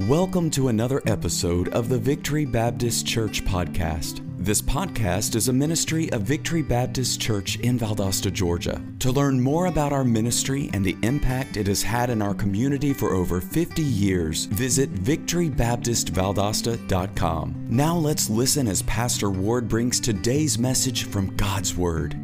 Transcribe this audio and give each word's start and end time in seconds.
Welcome 0.00 0.50
to 0.50 0.68
another 0.68 1.00
episode 1.06 1.68
of 1.68 1.88
the 1.88 1.96
Victory 1.96 2.44
Baptist 2.44 3.06
Church 3.06 3.42
podcast. 3.46 4.20
This 4.36 4.60
podcast 4.60 5.34
is 5.34 5.48
a 5.48 5.54
ministry 5.54 6.12
of 6.12 6.20
Victory 6.20 6.60
Baptist 6.60 7.18
Church 7.18 7.56
in 7.60 7.78
Valdosta, 7.78 8.30
Georgia. 8.30 8.78
To 8.98 9.10
learn 9.10 9.40
more 9.40 9.64
about 9.66 9.94
our 9.94 10.04
ministry 10.04 10.68
and 10.74 10.84
the 10.84 10.98
impact 11.02 11.56
it 11.56 11.66
has 11.66 11.82
had 11.82 12.10
in 12.10 12.20
our 12.20 12.34
community 12.34 12.92
for 12.92 13.14
over 13.14 13.40
50 13.40 13.80
years, 13.80 14.44
visit 14.44 14.94
victorybaptistvaldosta.com. 14.94 17.66
Now 17.70 17.96
let's 17.96 18.28
listen 18.28 18.68
as 18.68 18.82
Pastor 18.82 19.30
Ward 19.30 19.66
brings 19.66 19.98
today's 19.98 20.58
message 20.58 21.04
from 21.04 21.34
God's 21.36 21.74
Word. 21.74 22.14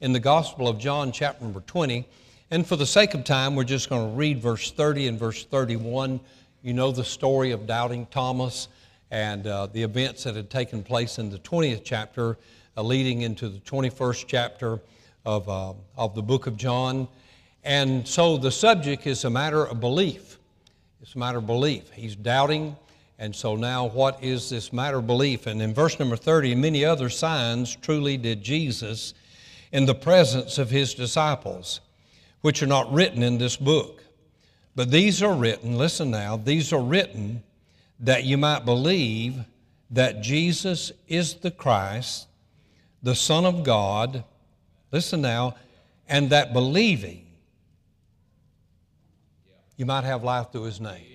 in 0.00 0.14
the 0.14 0.20
Gospel 0.20 0.66
of 0.66 0.78
John, 0.78 1.12
chapter 1.12 1.44
number 1.44 1.60
20. 1.60 2.08
And 2.52 2.66
for 2.66 2.74
the 2.74 2.86
sake 2.86 3.14
of 3.14 3.22
time, 3.22 3.54
we're 3.54 3.62
just 3.62 3.88
going 3.88 4.10
to 4.10 4.16
read 4.16 4.40
verse 4.40 4.72
30 4.72 5.06
and 5.06 5.16
verse 5.16 5.44
31. 5.44 6.18
You 6.62 6.72
know 6.72 6.90
the 6.90 7.04
story 7.04 7.52
of 7.52 7.64
doubting 7.64 8.06
Thomas 8.06 8.66
and 9.12 9.46
uh, 9.46 9.66
the 9.66 9.84
events 9.84 10.24
that 10.24 10.34
had 10.34 10.50
taken 10.50 10.82
place 10.82 11.20
in 11.20 11.30
the 11.30 11.38
20th 11.38 11.82
chapter, 11.84 12.38
uh, 12.76 12.82
leading 12.82 13.22
into 13.22 13.48
the 13.48 13.60
21st 13.60 14.24
chapter 14.26 14.80
of, 15.24 15.48
uh, 15.48 15.74
of 15.96 16.16
the 16.16 16.22
book 16.22 16.48
of 16.48 16.56
John. 16.56 17.06
And 17.62 18.06
so 18.06 18.36
the 18.36 18.50
subject 18.50 19.06
is 19.06 19.24
a 19.24 19.30
matter 19.30 19.64
of 19.64 19.78
belief. 19.78 20.40
It's 21.02 21.14
a 21.14 21.18
matter 21.20 21.38
of 21.38 21.46
belief. 21.46 21.88
He's 21.92 22.16
doubting. 22.16 22.74
And 23.20 23.34
so 23.34 23.54
now, 23.54 23.86
what 23.86 24.24
is 24.24 24.50
this 24.50 24.72
matter 24.72 24.96
of 24.96 25.06
belief? 25.06 25.46
And 25.46 25.62
in 25.62 25.72
verse 25.72 26.00
number 26.00 26.16
30, 26.16 26.56
many 26.56 26.84
other 26.84 27.10
signs 27.10 27.76
truly 27.76 28.16
did 28.16 28.42
Jesus 28.42 29.14
in 29.70 29.86
the 29.86 29.94
presence 29.94 30.58
of 30.58 30.68
his 30.68 30.94
disciples 30.94 31.80
which 32.40 32.62
are 32.62 32.66
not 32.66 32.92
written 32.92 33.22
in 33.22 33.38
this 33.38 33.56
book. 33.56 34.02
But 34.74 34.90
these 34.90 35.22
are 35.22 35.34
written, 35.34 35.76
listen 35.76 36.10
now, 36.10 36.36
these 36.36 36.72
are 36.72 36.82
written 36.82 37.42
that 37.98 38.24
you 38.24 38.38
might 38.38 38.64
believe 38.64 39.44
that 39.90 40.22
Jesus 40.22 40.92
is 41.08 41.34
the 41.34 41.50
Christ, 41.50 42.28
the 43.02 43.14
Son 43.14 43.44
of 43.44 43.64
God, 43.64 44.24
listen 44.92 45.20
now, 45.20 45.56
and 46.08 46.30
that 46.30 46.52
believing 46.52 47.26
you 49.76 49.86
might 49.86 50.04
have 50.04 50.22
life 50.22 50.52
through 50.52 50.64
his 50.64 50.80
name. 50.80 51.06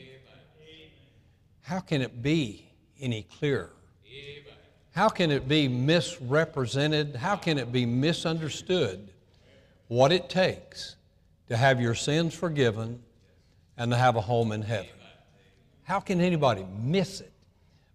How 1.61 1.79
can 1.79 2.01
it 2.01 2.21
be 2.21 2.67
any 2.99 3.23
clearer? 3.23 3.71
How 4.91 5.09
can 5.09 5.29
it 5.29 5.47
be 5.47 5.67
misrepresented? 5.67 7.15
How 7.15 7.35
can 7.35 7.57
it 7.57 7.71
be 7.71 7.85
misunderstood 7.85 9.09
what 9.87 10.11
it 10.11 10.29
takes 10.29 10.95
to 11.49 11.57
have 11.57 11.79
your 11.79 11.95
sins 11.95 12.33
forgiven 12.33 13.01
and 13.77 13.91
to 13.91 13.97
have 13.97 14.15
a 14.15 14.21
home 14.21 14.51
in 14.51 14.61
heaven. 14.61 14.89
How 15.83 15.99
can 15.99 16.19
anybody 16.19 16.65
miss 16.81 17.21
it 17.21 17.31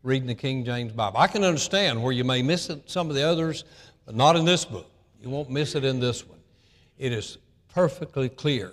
reading 0.03 0.29
the 0.29 0.35
King 0.35 0.65
James 0.65 0.93
Bible? 0.93 1.19
I 1.19 1.27
can 1.27 1.43
understand 1.43 2.03
where 2.03 2.13
you 2.13 2.25
may 2.25 2.43
miss 2.43 2.71
it 2.71 2.89
some 2.89 3.09
of 3.09 3.17
the 3.17 3.27
others, 3.27 3.65
but 4.07 4.15
not 4.15 4.37
in 4.37 4.45
this 4.45 4.65
book. 4.65 4.91
You 5.21 5.29
won't 5.31 5.51
miss 5.51 5.75
it 5.75 5.85
in 5.85 6.01
this 6.01 6.27
one. 6.27 6.39
It 6.99 7.13
is 7.13 7.39
perfectly 7.75 8.29
clear. 8.29 8.73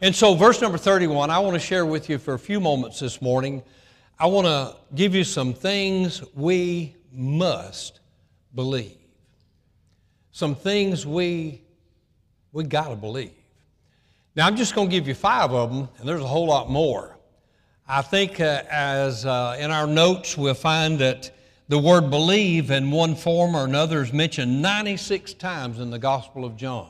And 0.00 0.14
so, 0.14 0.34
verse 0.34 0.60
number 0.60 0.78
31, 0.78 1.30
I 1.30 1.38
want 1.40 1.54
to 1.54 1.60
share 1.60 1.84
with 1.84 2.08
you 2.08 2.18
for 2.18 2.34
a 2.34 2.38
few 2.38 2.60
moments 2.60 3.00
this 3.00 3.20
morning. 3.20 3.62
I 4.18 4.26
want 4.26 4.46
to 4.46 4.76
give 4.94 5.14
you 5.14 5.24
some 5.24 5.52
things 5.52 6.22
we 6.34 6.96
must 7.12 8.00
believe. 8.54 8.96
Some 10.30 10.54
things 10.54 11.04
we 11.04 11.62
we 12.52 12.64
got 12.64 12.88
to 12.88 12.96
believe. 12.96 13.37
Now, 14.38 14.46
I'm 14.46 14.54
just 14.54 14.76
going 14.76 14.88
to 14.88 14.92
give 14.92 15.08
you 15.08 15.14
five 15.14 15.50
of 15.50 15.74
them, 15.74 15.88
and 15.98 16.08
there's 16.08 16.20
a 16.20 16.26
whole 16.26 16.46
lot 16.46 16.70
more. 16.70 17.18
I 17.88 18.02
think 18.02 18.38
uh, 18.38 18.62
as 18.70 19.26
uh, 19.26 19.56
in 19.58 19.72
our 19.72 19.88
notes, 19.88 20.38
we'll 20.38 20.54
find 20.54 21.00
that 21.00 21.32
the 21.66 21.76
word 21.76 22.08
believe 22.08 22.70
in 22.70 22.92
one 22.92 23.16
form 23.16 23.56
or 23.56 23.64
another 23.64 24.00
is 24.00 24.12
mentioned 24.12 24.62
96 24.62 25.34
times 25.34 25.80
in 25.80 25.90
the 25.90 25.98
Gospel 25.98 26.44
of 26.44 26.56
John. 26.56 26.88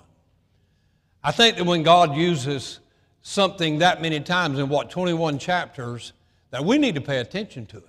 I 1.25 1.33
think 1.33 1.57
that 1.57 1.65
when 1.65 1.83
God 1.83 2.15
uses 2.15 2.81
something 3.23 3.79
that 3.79 4.03
many 4.03 4.21
times 4.21 4.59
in 4.59 4.69
what, 4.69 4.91
21 4.91 5.39
chapters, 5.39 6.13
that 6.51 6.63
we 6.63 6.77
need 6.77 6.97
to 6.97 7.01
pay 7.01 7.17
attention 7.17 7.65
to 7.65 7.79
it. 7.79 7.89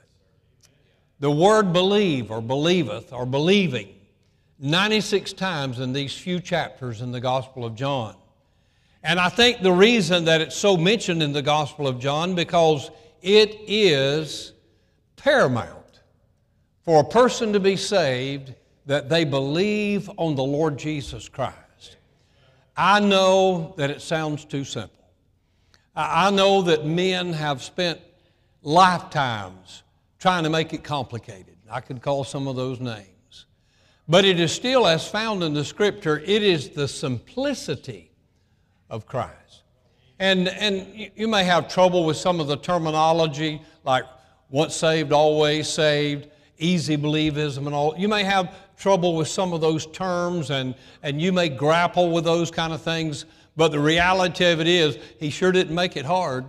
The 1.20 1.32
word 1.32 1.74
believe 1.74 2.32
or 2.32 2.42
believeth 2.42 3.12
or 3.12 3.26
believing 3.26 3.94
96 4.60 5.34
times 5.34 5.82
in 5.82 5.92
these 5.92 6.18
few 6.18 6.40
chapters 6.40 7.02
in 7.02 7.12
the 7.12 7.20
Gospel 7.20 7.66
of 7.66 7.76
John. 7.76 8.16
And 9.04 9.20
I 9.20 9.30
think 9.30 9.62
the 9.62 9.72
reason 9.72 10.26
that 10.26 10.42
it's 10.42 10.56
so 10.56 10.76
mentioned 10.76 11.24
in 11.24 11.32
the 11.32 11.42
Gospel 11.42 11.88
of 11.88 12.00
John 12.00 12.36
because 12.36 12.92
it 13.22 13.58
is 13.68 14.54
paramount 15.16 16.02
for 16.84 17.02
a 17.02 17.04
person 17.04 17.54
to 17.54 17.60
be 17.60 17.76
saved 17.76 18.54
that 18.86 19.10
they 19.10 19.24
believe 19.24 20.10
on 20.18 20.36
the 20.36 20.44
Lord 20.44 20.78
Jesus 20.78 21.30
Christ. 21.30 21.98
I 22.76 23.00
know 23.00 23.74
that 23.78 23.90
it 23.90 24.02
sounds 24.02 24.46
too 24.46 24.64
simple. 24.64 24.96
I 25.96 26.32
know 26.32 26.62
that 26.64 26.86
men 26.86 27.34
have 27.34 27.62
spent 27.62 28.00
lifetimes 28.64 29.84
trying 30.18 30.44
to 30.44 30.50
make 30.50 30.74
it 30.74 30.84
complicated. 30.84 31.58
I 31.70 31.82
could 31.82 32.02
call 32.02 32.24
some 32.24 32.48
of 32.48 32.56
those 32.56 32.80
names. 32.80 33.46
But 34.08 34.26
it 34.26 34.40
is 34.40 34.52
still, 34.52 34.88
as 34.88 35.08
found 35.08 35.44
in 35.44 35.54
the 35.54 35.64
Scripture, 35.64 36.20
it 36.20 36.42
is 36.42 36.70
the 36.70 36.88
simplicity 36.88 38.09
of 38.90 39.06
Christ. 39.06 39.64
And, 40.20 40.50
and 40.50 41.12
you 41.16 41.28
may 41.28 41.44
have 41.46 41.70
trouble 41.70 42.06
with 42.06 42.18
some 42.18 42.40
of 42.40 42.48
the 42.48 42.58
terminology, 42.58 43.62
like 43.86 44.04
once 44.50 44.76
saved, 44.76 45.14
always 45.14 45.68
saved, 45.70 46.28
easy 46.58 46.98
believism, 46.98 47.66
and 47.66 47.74
all. 47.74 47.96
You 47.98 48.10
may 48.10 48.24
have 48.24 48.54
trouble 48.78 49.16
with 49.16 49.28
some 49.28 49.54
of 49.54 49.62
those 49.62 49.86
terms, 49.86 50.52
and, 50.52 50.76
and 51.04 51.22
you 51.22 51.32
may 51.32 51.48
grapple 51.48 52.12
with 52.12 52.26
those 52.26 52.52
kind 52.52 52.74
of 52.74 52.82
things. 52.82 53.26
But 53.56 53.72
the 53.72 53.80
reality 53.80 54.46
of 54.46 54.60
it 54.60 54.68
is, 54.68 54.98
He 55.20 55.30
sure 55.30 55.52
didn't 55.52 55.76
make 55.76 55.96
it 55.96 56.06
hard. 56.06 56.46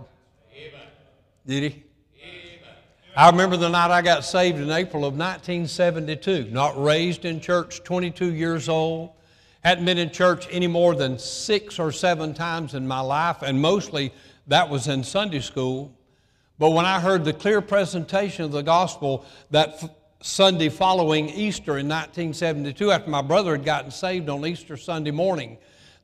Did 1.45 1.71
He? 1.71 1.83
I 3.15 3.29
remember 3.29 3.57
the 3.57 3.67
night 3.67 3.91
I 3.91 4.01
got 4.01 4.23
saved 4.23 4.57
in 4.57 4.71
April 4.71 5.03
of 5.03 5.17
1972, 5.17 6.49
not 6.49 6.81
raised 6.81 7.25
in 7.25 7.41
church, 7.41 7.83
22 7.83 8.33
years 8.33 8.69
old. 8.69 9.11
Hadn't 9.63 9.85
been 9.85 9.99
in 9.99 10.09
church 10.09 10.47
any 10.49 10.67
more 10.67 10.95
than 10.95 11.19
six 11.19 11.77
or 11.77 11.91
seven 11.91 12.33
times 12.33 12.73
in 12.73 12.87
my 12.87 12.99
life, 12.99 13.43
and 13.43 13.61
mostly 13.61 14.11
that 14.47 14.69
was 14.69 14.87
in 14.87 15.03
Sunday 15.03 15.39
school. 15.39 15.95
But 16.57 16.71
when 16.71 16.85
I 16.85 16.99
heard 16.99 17.23
the 17.23 17.33
clear 17.33 17.61
presentation 17.61 18.43
of 18.45 18.51
the 18.51 18.63
gospel 18.63 19.23
that 19.51 19.83
f- 19.83 19.89
Sunday 20.21 20.69
following 20.69 21.29
Easter 21.29 21.77
in 21.77 21.87
1972, 21.87 22.91
after 22.91 23.09
my 23.09 23.21
brother 23.21 23.51
had 23.51 23.63
gotten 23.63 23.91
saved 23.91 24.29
on 24.29 24.45
Easter 24.45 24.77
Sunday 24.77 25.11
morning, 25.11 25.57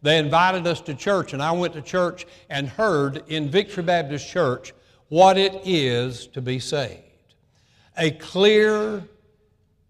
they 0.03 0.19
invited 0.19 0.68
us 0.68 0.79
to 0.81 0.94
church, 0.94 1.34
and 1.34 1.41
I 1.41 1.51
went 1.51 1.74
to 1.74 1.81
church 1.81 2.28
and 2.50 2.69
heard 2.69 3.24
in 3.28 3.50
Victory 3.50 3.84
Baptist 3.84 4.28
Church 4.28 4.74
what 5.09 5.38
it 5.38 5.62
is 5.66 6.28
to 6.28 6.41
be 6.41 6.59
saved. 6.59 7.01
A 7.97 8.12
clear 8.12 9.03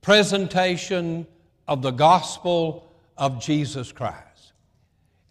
presentation 0.02 1.28
of 1.68 1.82
the 1.82 1.92
gospel 1.92 2.87
of 3.18 3.42
Jesus 3.42 3.92
Christ. 3.92 4.54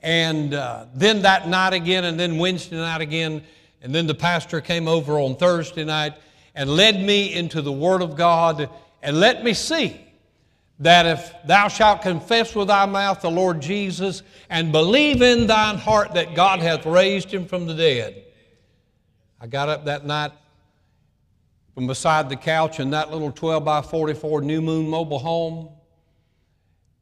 And 0.02 0.54
uh, 0.54 0.86
then 0.94 1.22
that 1.22 1.48
night 1.48 1.72
again, 1.72 2.04
and 2.04 2.18
then 2.18 2.38
Wednesday 2.38 2.76
night 2.76 3.00
again, 3.00 3.42
and 3.82 3.94
then 3.94 4.06
the 4.06 4.14
pastor 4.14 4.60
came 4.60 4.88
over 4.88 5.18
on 5.18 5.36
Thursday 5.36 5.84
night 5.84 6.14
and 6.54 6.70
led 6.70 7.00
me 7.00 7.34
into 7.34 7.62
the 7.62 7.72
Word 7.72 8.02
of 8.02 8.16
God 8.16 8.68
and 9.02 9.20
let 9.20 9.44
me 9.44 9.54
see 9.54 10.00
that 10.80 11.06
if 11.06 11.32
thou 11.46 11.68
shalt 11.68 12.02
confess 12.02 12.54
with 12.54 12.68
thy 12.68 12.86
mouth 12.86 13.20
the 13.20 13.30
Lord 13.30 13.60
Jesus 13.60 14.22
and 14.50 14.72
believe 14.72 15.22
in 15.22 15.46
thine 15.46 15.78
heart 15.78 16.14
that 16.14 16.34
God 16.34 16.60
hath 16.60 16.84
raised 16.84 17.30
him 17.30 17.46
from 17.46 17.66
the 17.66 17.74
dead. 17.74 18.24
I 19.40 19.46
got 19.46 19.68
up 19.68 19.84
that 19.84 20.04
night 20.04 20.32
from 21.74 21.86
beside 21.86 22.28
the 22.28 22.36
couch 22.36 22.80
in 22.80 22.90
that 22.90 23.10
little 23.10 23.30
12 23.30 23.64
by 23.64 23.82
44 23.82 24.40
New 24.40 24.60
Moon 24.60 24.88
mobile 24.88 25.18
home 25.18 25.68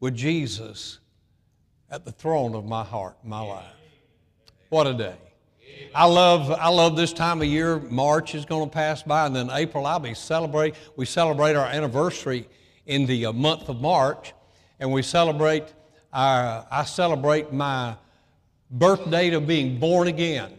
with 0.01 0.15
Jesus 0.15 0.99
at 1.91 2.05
the 2.05 2.13
throne 2.13 2.55
of 2.55 2.65
my 2.65 2.85
heart, 2.85 3.17
my 3.25 3.41
life. 3.41 3.65
What 4.69 4.87
a 4.87 4.95
day. 4.95 5.17
I 5.95 6.07
love, 6.07 6.51
I 6.51 6.69
love 6.69 6.97
this 6.97 7.13
time 7.13 7.41
of 7.41 7.47
year. 7.47 7.79
March 7.79 8.35
is 8.35 8.45
going 8.45 8.69
to 8.69 8.73
pass 8.73 9.03
by, 9.03 9.27
and 9.27 9.35
then 9.35 9.51
April, 9.51 9.87
I'll 9.87 9.99
be 9.99 10.15
celebrate. 10.15 10.75
We 10.97 11.07
celebrate 11.07 11.57
our 11.57 11.67
anniversary 11.67 12.49
in 12.87 13.07
the 13.07 13.27
uh, 13.27 13.33
month 13.33 13.69
of 13.69 13.81
March, 13.81 14.35
and 14.81 14.93
we 14.93 15.03
celebrate 15.03 15.73
our, 16.13 16.67
I 16.71 16.85
celebrate 16.85 17.53
my 17.53 17.97
birthday 18.71 19.33
of 19.33 19.47
being 19.47 19.79
born 19.79 20.09
again 20.09 20.53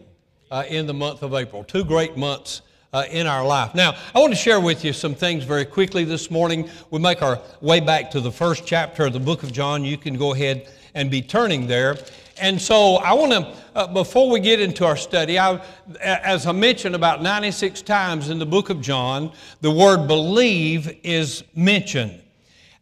uh, 0.50 0.64
in 0.68 0.86
the 0.86 0.94
month 0.94 1.22
of 1.22 1.34
April. 1.34 1.64
Two 1.64 1.84
great 1.84 2.16
months 2.16 2.62
uh, 2.96 3.04
in 3.10 3.26
our 3.26 3.44
life. 3.44 3.74
Now, 3.74 3.94
I 4.14 4.20
want 4.20 4.32
to 4.32 4.38
share 4.38 4.58
with 4.58 4.82
you 4.82 4.94
some 4.94 5.14
things 5.14 5.44
very 5.44 5.66
quickly 5.66 6.04
this 6.04 6.30
morning. 6.30 6.70
We 6.90 6.98
make 6.98 7.20
our 7.20 7.38
way 7.60 7.80
back 7.80 8.10
to 8.12 8.22
the 8.22 8.32
first 8.32 8.64
chapter 8.64 9.04
of 9.04 9.12
the 9.12 9.20
book 9.20 9.42
of 9.42 9.52
John. 9.52 9.84
You 9.84 9.98
can 9.98 10.16
go 10.16 10.32
ahead 10.32 10.70
and 10.94 11.10
be 11.10 11.20
turning 11.20 11.66
there. 11.66 11.98
And 12.40 12.58
so 12.60 12.96
I 12.96 13.12
want 13.12 13.32
to, 13.32 13.54
uh, 13.74 13.86
before 13.88 14.30
we 14.30 14.40
get 14.40 14.60
into 14.60 14.86
our 14.86 14.96
study, 14.96 15.38
I, 15.38 15.60
as 16.00 16.46
I 16.46 16.52
mentioned 16.52 16.94
about 16.94 17.22
96 17.22 17.82
times 17.82 18.30
in 18.30 18.38
the 18.38 18.46
book 18.46 18.70
of 18.70 18.80
John, 18.80 19.30
the 19.60 19.70
word 19.70 20.06
believe 20.06 20.98
is 21.02 21.44
mentioned. 21.54 22.22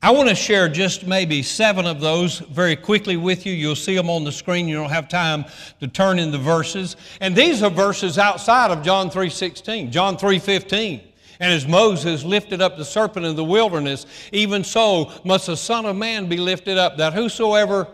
I 0.04 0.10
want 0.10 0.28
to 0.28 0.34
share 0.34 0.68
just 0.68 1.06
maybe 1.06 1.42
seven 1.42 1.86
of 1.86 1.98
those 1.98 2.38
very 2.38 2.76
quickly 2.76 3.16
with 3.16 3.46
you. 3.46 3.54
You'll 3.54 3.74
see 3.74 3.96
them 3.96 4.10
on 4.10 4.22
the 4.22 4.32
screen. 4.32 4.68
You 4.68 4.76
don't 4.76 4.90
have 4.90 5.08
time 5.08 5.46
to 5.80 5.88
turn 5.88 6.18
in 6.18 6.30
the 6.30 6.36
verses. 6.36 6.96
And 7.22 7.34
these 7.34 7.62
are 7.62 7.70
verses 7.70 8.18
outside 8.18 8.70
of 8.70 8.82
John 8.82 9.08
3.16, 9.08 9.90
John 9.90 10.18
3.15. 10.18 11.00
And 11.40 11.52
as 11.54 11.66
Moses 11.66 12.22
lifted 12.22 12.60
up 12.60 12.76
the 12.76 12.84
serpent 12.84 13.24
in 13.24 13.34
the 13.34 13.44
wilderness, 13.44 14.04
even 14.30 14.62
so 14.62 15.10
must 15.24 15.46
the 15.46 15.56
Son 15.56 15.86
of 15.86 15.96
Man 15.96 16.28
be 16.28 16.36
lifted 16.36 16.76
up, 16.76 16.98
that 16.98 17.14
whosoever 17.14 17.88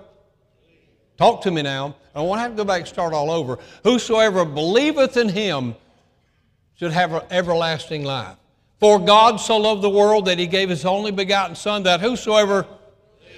Talk 1.21 1.43
to 1.43 1.51
me 1.51 1.61
now. 1.61 1.97
I 2.15 2.23
to 2.23 2.35
have 2.39 2.53
to 2.53 2.57
go 2.57 2.65
back 2.65 2.81
and 2.81 2.89
start 2.89 3.13
all 3.13 3.31
over. 3.31 3.59
Whosoever 3.85 4.47
believeth 4.47 5.19
in 5.19 5.29
him 5.29 5.77
should 6.77 6.93
have 6.93 7.27
everlasting 7.31 8.05
life. 8.05 8.39
For 8.81 8.99
God 8.99 9.37
so 9.37 9.59
loved 9.59 9.83
the 9.83 9.91
world 9.91 10.25
that 10.25 10.39
he 10.39 10.47
gave 10.47 10.71
his 10.71 10.85
only 10.85 11.13
begotten 11.13 11.55
Son, 11.55 11.83
that 11.85 12.01
whosoever 12.01 12.67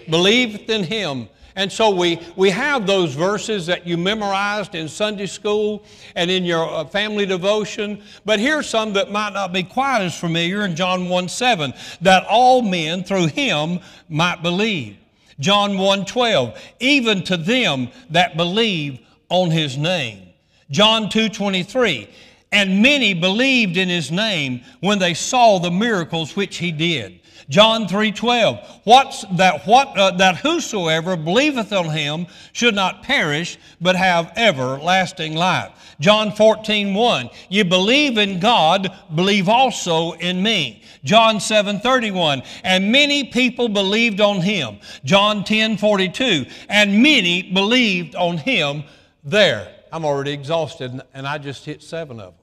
believeth 0.09 0.71
in 0.71 0.85
him. 0.85 1.29
And 1.55 1.71
so 1.71 1.91
we, 1.91 2.19
we 2.35 2.49
have 2.50 2.87
those 2.87 3.15
verses 3.15 3.67
that 3.67 3.87
you 3.87 3.99
memorized 3.99 4.75
in 4.75 4.89
Sunday 4.89 5.27
school 5.27 5.85
and 6.17 6.31
in 6.31 6.44
your 6.44 6.67
uh, 6.67 6.85
family 6.85 7.27
devotion. 7.27 8.03
But 8.25 8.41
here's 8.41 8.69
some 8.69 8.94
that 8.94 9.11
might 9.11 9.35
not 9.35 9.53
be 9.53 9.62
quite 9.62 10.00
as 10.00 10.19
familiar 10.19 10.65
in 10.65 10.75
John 10.77 11.11
1 11.11 11.29
7 11.29 11.75
that 12.00 12.25
all 12.25 12.62
men 12.62 13.05
through 13.05 13.27
him 13.27 13.81
might 14.09 14.43
believe. 14.43 14.97
John 15.41 15.73
1:12, 15.73 16.56
even 16.81 17.25
to 17.25 17.37
them 17.37 17.89
that 18.11 18.37
believe 18.37 19.00
on 19.29 19.50
his 19.50 19.77
name. 19.77 20.29
John 20.71 21.09
2:23, 21.09 22.09
and 22.52 22.82
many 22.82 23.14
believed 23.14 23.76
in 23.76 23.88
his 23.88 24.12
name 24.12 24.62
when 24.81 24.99
they 24.99 25.14
saw 25.14 25.58
the 25.58 25.70
miracles 25.70 26.37
which 26.37 26.58
he 26.58 26.70
did. 26.70 27.19
John 27.49 27.87
3:12 27.87 28.81
What's 28.84 29.25
that 29.37 29.66
what 29.66 29.96
uh, 29.99 30.12
that 30.12 30.37
whosoever 30.37 31.16
believeth 31.16 31.72
on 31.72 31.90
him 31.90 32.26
should 32.52 32.75
not 32.75 33.02
perish 33.02 33.58
but 33.81 33.96
have 33.96 34.32
everlasting 34.37 35.34
life. 35.34 35.72
John 36.00 36.31
14:1 36.31 37.31
You 37.49 37.64
believe 37.64 38.19
in 38.19 38.40
God 38.40 38.90
believe 39.14 39.48
also 39.48 40.12
in 40.12 40.43
me. 40.43 40.82
John 41.05 41.37
7:31 41.37 42.44
And 42.64 42.93
many 42.93 43.25
people 43.25 43.69
believed 43.69 44.20
on 44.20 44.40
him. 44.40 44.78
John 45.05 45.44
10:42 45.44 46.50
And 46.69 47.02
many 47.02 47.43
believed 47.43 48.14
on 48.14 48.38
him 48.38 48.84
there. 49.25 49.69
I'm 49.93 50.05
already 50.05 50.32
exhausted 50.32 51.02
and 51.12 51.26
I 51.26 51.38
just 51.38 51.64
hit 51.64 51.82
7 51.82 52.19
of 52.20 52.34
them. 52.34 52.42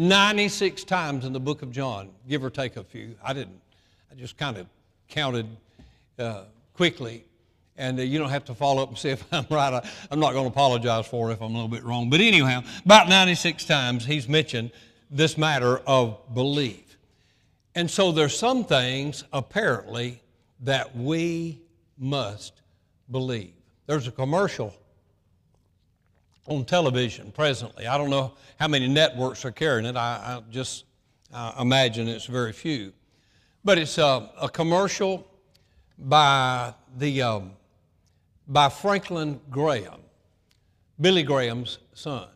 96 0.00 0.84
times 0.84 1.26
in 1.26 1.34
the 1.34 1.40
book 1.40 1.60
of 1.60 1.70
John, 1.70 2.08
give 2.26 2.42
or 2.42 2.48
take 2.48 2.76
a 2.76 2.84
few. 2.84 3.16
I 3.22 3.34
didn't 3.34 3.60
I 4.10 4.14
just 4.14 4.38
kind 4.38 4.56
of 4.56 4.66
counted 5.08 5.46
uh, 6.18 6.44
quickly. 6.72 7.24
And 7.76 7.98
uh, 7.98 8.02
you 8.02 8.18
don't 8.18 8.30
have 8.30 8.46
to 8.46 8.54
follow 8.54 8.82
up 8.82 8.88
and 8.88 8.98
see 8.98 9.10
if 9.10 9.22
I'm 9.30 9.44
right. 9.50 9.74
I, 9.74 9.88
I'm 10.10 10.18
not 10.18 10.32
going 10.32 10.46
to 10.46 10.50
apologize 10.50 11.06
for 11.06 11.30
if 11.30 11.42
I'm 11.42 11.50
a 11.50 11.52
little 11.52 11.68
bit 11.68 11.84
wrong. 11.84 12.08
But 12.08 12.20
anyhow, 12.20 12.62
about 12.82 13.10
96 13.10 13.64
times 13.66 14.06
he's 14.06 14.26
mentioned 14.26 14.72
this 15.10 15.36
matter 15.36 15.78
of 15.86 16.18
belief. 16.34 16.96
And 17.74 17.90
so 17.90 18.10
there's 18.10 18.36
some 18.36 18.64
things, 18.64 19.24
apparently, 19.34 20.22
that 20.60 20.96
we 20.96 21.60
must 21.98 22.62
believe. 23.10 23.52
There's 23.86 24.08
a 24.08 24.12
commercial 24.12 24.74
on 26.46 26.64
television 26.64 27.32
presently. 27.32 27.86
I 27.86 27.96
don't 27.98 28.10
know 28.10 28.32
how 28.58 28.68
many 28.68 28.88
networks 28.88 29.44
are 29.44 29.52
carrying 29.52 29.86
it. 29.86 29.96
I, 29.96 30.00
I 30.00 30.42
just 30.50 30.84
uh, 31.32 31.52
imagine 31.60 32.08
it's 32.08 32.26
very 32.26 32.52
few. 32.52 32.92
But 33.64 33.78
it's 33.78 33.98
a, 33.98 34.30
a 34.40 34.48
commercial 34.48 35.26
by, 35.98 36.74
the, 36.96 37.22
um, 37.22 37.52
by 38.48 38.68
Franklin 38.68 39.40
Graham, 39.50 40.00
Billy 41.00 41.22
Graham's 41.22 41.78
son. 41.92 42.28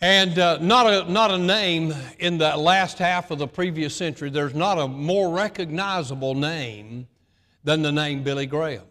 And 0.00 0.38
uh, 0.38 0.58
not, 0.58 0.86
a, 0.86 1.10
not 1.10 1.30
a 1.30 1.38
name 1.38 1.94
in 2.18 2.38
the 2.38 2.56
last 2.56 2.98
half 2.98 3.30
of 3.30 3.38
the 3.38 3.48
previous 3.48 3.96
century, 3.96 4.30
there's 4.30 4.54
not 4.54 4.78
a 4.78 4.86
more 4.86 5.30
recognizable 5.30 6.34
name 6.34 7.08
than 7.64 7.82
the 7.82 7.90
name 7.90 8.22
Billy 8.22 8.46
Graham. 8.46 8.84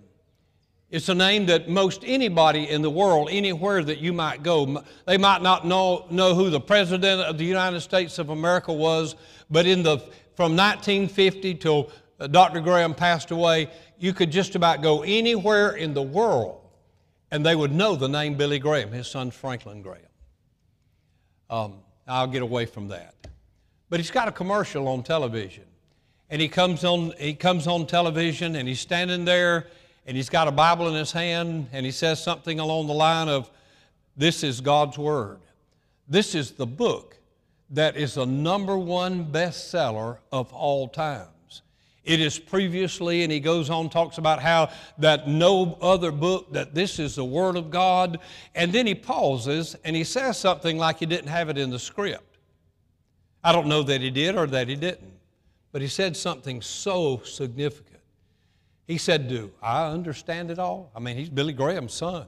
It's 0.93 1.09
a 1.09 1.15
name 1.15 1.47
that 1.47 1.67
most 1.67 2.03
anybody 2.05 2.69
in 2.69 2.83
the 2.83 2.89
world, 2.91 3.29
anywhere 3.31 3.83
that 3.83 3.97
you 3.97 4.13
might 4.13 4.43
go, 4.43 4.83
they 5.07 5.17
might 5.17 5.41
not 5.41 5.65
know, 5.65 6.05
know 6.11 6.35
who 6.35 6.51
the 6.51 6.59
President 6.59 7.19
of 7.19 7.39
the 7.39 7.45
United 7.45 7.81
States 7.81 8.19
of 8.19 8.29
America 8.29 8.71
was, 8.71 9.15
but 9.49 9.65
in 9.65 9.81
the 9.81 9.97
from 10.35 10.55
1950 10.55 11.55
till 11.55 11.89
uh, 12.19 12.27
Dr. 12.27 12.61
Graham 12.61 12.93
passed 12.93 13.31
away, 13.31 13.71
you 13.97 14.13
could 14.13 14.29
just 14.29 14.53
about 14.53 14.83
go 14.83 15.01
anywhere 15.01 15.71
in 15.71 15.95
the 15.95 16.01
world 16.03 16.61
and 17.31 17.43
they 17.43 17.55
would 17.55 17.71
know 17.71 17.95
the 17.95 18.07
name 18.07 18.35
Billy 18.35 18.59
Graham, 18.59 18.91
his 18.91 19.07
son 19.07 19.31
Franklin 19.31 19.81
Graham. 19.81 20.05
Um, 21.49 21.79
I'll 22.07 22.27
get 22.27 22.43
away 22.43 22.67
from 22.67 22.89
that. 22.89 23.15
But 23.89 23.99
he's 23.99 24.11
got 24.11 24.27
a 24.27 24.31
commercial 24.31 24.87
on 24.87 25.01
television. 25.01 25.65
And 26.29 26.39
he 26.39 26.47
comes 26.47 26.83
on, 26.83 27.13
he 27.17 27.33
comes 27.33 27.65
on 27.65 27.87
television 27.87 28.55
and 28.55 28.67
he's 28.67 28.79
standing 28.79 29.25
there 29.25 29.65
and 30.05 30.17
he's 30.17 30.29
got 30.29 30.47
a 30.47 30.51
Bible 30.51 30.87
in 30.87 30.95
his 30.95 31.11
hand 31.11 31.67
and 31.71 31.85
he 31.85 31.91
says 31.91 32.21
something 32.21 32.59
along 32.59 32.87
the 32.87 32.93
line 32.93 33.29
of, 33.29 33.49
This 34.17 34.43
is 34.43 34.61
God's 34.61 34.97
Word. 34.97 35.39
This 36.07 36.35
is 36.35 36.51
the 36.51 36.65
book 36.65 37.17
that 37.69 37.95
is 37.95 38.15
the 38.15 38.25
number 38.25 38.77
one 38.77 39.25
bestseller 39.25 40.17
of 40.31 40.53
all 40.53 40.87
times. 40.87 41.27
It 42.03 42.19
is 42.19 42.37
previously, 42.37 43.23
and 43.23 43.31
he 43.31 43.39
goes 43.39 43.69
on, 43.69 43.89
talks 43.89 44.17
about 44.17 44.41
how 44.41 44.69
that 44.97 45.29
no 45.29 45.77
other 45.81 46.11
book, 46.11 46.51
that 46.51 46.75
this 46.75 46.99
is 46.99 47.15
the 47.15 47.23
Word 47.23 47.55
of 47.55 47.71
God. 47.71 48.19
And 48.55 48.73
then 48.73 48.85
he 48.85 48.93
pauses 48.93 49.75
and 49.85 49.95
he 49.95 50.03
says 50.03 50.37
something 50.37 50.77
like 50.77 50.99
he 50.99 51.05
didn't 51.05 51.29
have 51.29 51.47
it 51.49 51.57
in 51.57 51.69
the 51.69 51.79
script. 51.79 52.37
I 53.41 53.53
don't 53.53 53.67
know 53.67 53.83
that 53.83 54.01
he 54.01 54.09
did 54.09 54.35
or 54.35 54.47
that 54.47 54.67
he 54.67 54.75
didn't, 54.75 55.13
but 55.71 55.81
he 55.81 55.87
said 55.87 56.17
something 56.17 56.61
so 56.61 57.21
significant. 57.23 57.92
He 58.85 58.97
said, 58.97 59.27
Do 59.29 59.51
I 59.61 59.87
understand 59.87 60.51
it 60.51 60.59
all? 60.59 60.91
I 60.95 60.99
mean, 60.99 61.15
he's 61.15 61.29
Billy 61.29 61.53
Graham's 61.53 61.93
son. 61.93 62.27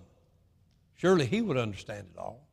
Surely 0.95 1.25
he 1.25 1.41
would 1.41 1.57
understand 1.57 2.07
it 2.13 2.17
all. 2.17 2.47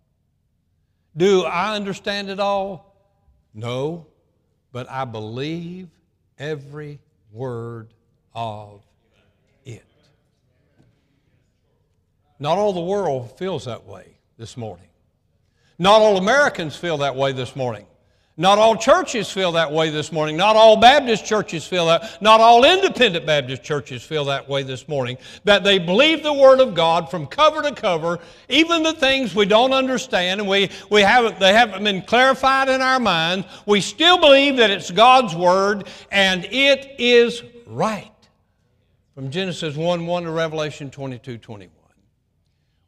Do 1.16 1.44
I 1.44 1.76
understand 1.76 2.30
it 2.30 2.40
all? 2.40 2.96
No, 3.54 4.06
but 4.72 4.90
I 4.90 5.04
believe 5.04 5.88
every 6.38 6.98
word 7.30 7.94
of 8.34 8.82
it. 9.64 9.84
Not 12.38 12.58
all 12.58 12.72
the 12.72 12.80
world 12.80 13.38
feels 13.38 13.66
that 13.66 13.84
way 13.84 14.16
this 14.38 14.56
morning. 14.56 14.88
Not 15.78 16.00
all 16.00 16.16
Americans 16.16 16.74
feel 16.74 16.98
that 16.98 17.14
way 17.14 17.32
this 17.32 17.54
morning. 17.54 17.86
Not 18.38 18.58
all 18.58 18.76
churches 18.76 19.30
feel 19.30 19.52
that 19.52 19.70
way 19.70 19.90
this 19.90 20.10
morning. 20.10 20.38
Not 20.38 20.56
all 20.56 20.78
Baptist 20.78 21.26
churches 21.26 21.66
feel 21.66 21.86
that. 21.86 22.22
Not 22.22 22.40
all 22.40 22.64
independent 22.64 23.26
Baptist 23.26 23.62
churches 23.62 24.02
feel 24.02 24.24
that 24.26 24.48
way 24.48 24.62
this 24.62 24.88
morning. 24.88 25.18
That 25.44 25.64
they 25.64 25.78
believe 25.78 26.22
the 26.22 26.32
Word 26.32 26.60
of 26.60 26.72
God 26.72 27.10
from 27.10 27.26
cover 27.26 27.60
to 27.60 27.74
cover, 27.74 28.20
even 28.48 28.82
the 28.82 28.94
things 28.94 29.34
we 29.34 29.44
don't 29.44 29.74
understand 29.74 30.40
and 30.40 30.48
we, 30.48 30.70
we 30.90 31.02
haven't, 31.02 31.38
they 31.40 31.52
haven't 31.52 31.84
been 31.84 32.00
clarified 32.00 32.70
in 32.70 32.80
our 32.80 32.98
minds. 32.98 33.46
We 33.66 33.82
still 33.82 34.18
believe 34.18 34.56
that 34.56 34.70
it's 34.70 34.90
God's 34.90 35.34
Word 35.34 35.88
and 36.10 36.46
it 36.46 36.96
is 36.98 37.42
right. 37.66 38.08
From 39.14 39.30
Genesis 39.30 39.76
1 39.76 40.06
1 40.06 40.22
to 40.22 40.30
Revelation 40.30 40.90
22 40.90 41.36
21. 41.36 41.70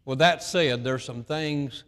With 0.07 0.21
that 0.21 0.43
said, 0.43 0.85
there's 0.85 1.05
some 1.05 1.23
things 1.23 1.85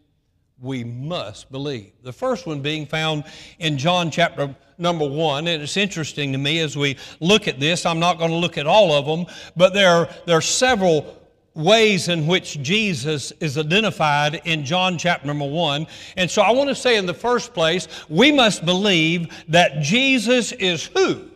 we 0.60 0.84
must 0.84 1.50
believe. 1.52 1.92
The 2.02 2.12
first 2.12 2.46
one 2.46 2.60
being 2.60 2.86
found 2.86 3.24
in 3.58 3.76
John 3.76 4.10
chapter 4.10 4.54
number 4.78 5.06
one, 5.06 5.46
and 5.46 5.62
it's 5.62 5.76
interesting 5.76 6.32
to 6.32 6.38
me 6.38 6.60
as 6.60 6.76
we 6.76 6.96
look 7.20 7.48
at 7.48 7.60
this. 7.60 7.84
I'm 7.84 7.98
not 7.98 8.18
going 8.18 8.30
to 8.30 8.36
look 8.36 8.58
at 8.58 8.66
all 8.66 8.92
of 8.92 9.06
them, 9.06 9.26
but 9.56 9.74
there 9.74 9.90
are, 9.90 10.08
there 10.24 10.36
are 10.36 10.42
several 10.42 11.20
ways 11.54 12.08
in 12.08 12.26
which 12.26 12.60
Jesus 12.62 13.32
is 13.40 13.56
identified 13.56 14.42
in 14.44 14.64
John 14.64 14.98
chapter 14.98 15.26
number 15.26 15.46
one. 15.46 15.86
And 16.16 16.30
so 16.30 16.42
I 16.42 16.50
want 16.52 16.68
to 16.68 16.74
say 16.74 16.96
in 16.96 17.06
the 17.06 17.14
first 17.14 17.54
place, 17.54 17.88
we 18.08 18.30
must 18.30 18.64
believe 18.64 19.28
that 19.48 19.80
Jesus 19.80 20.52
is 20.52 20.86
who 20.86 21.30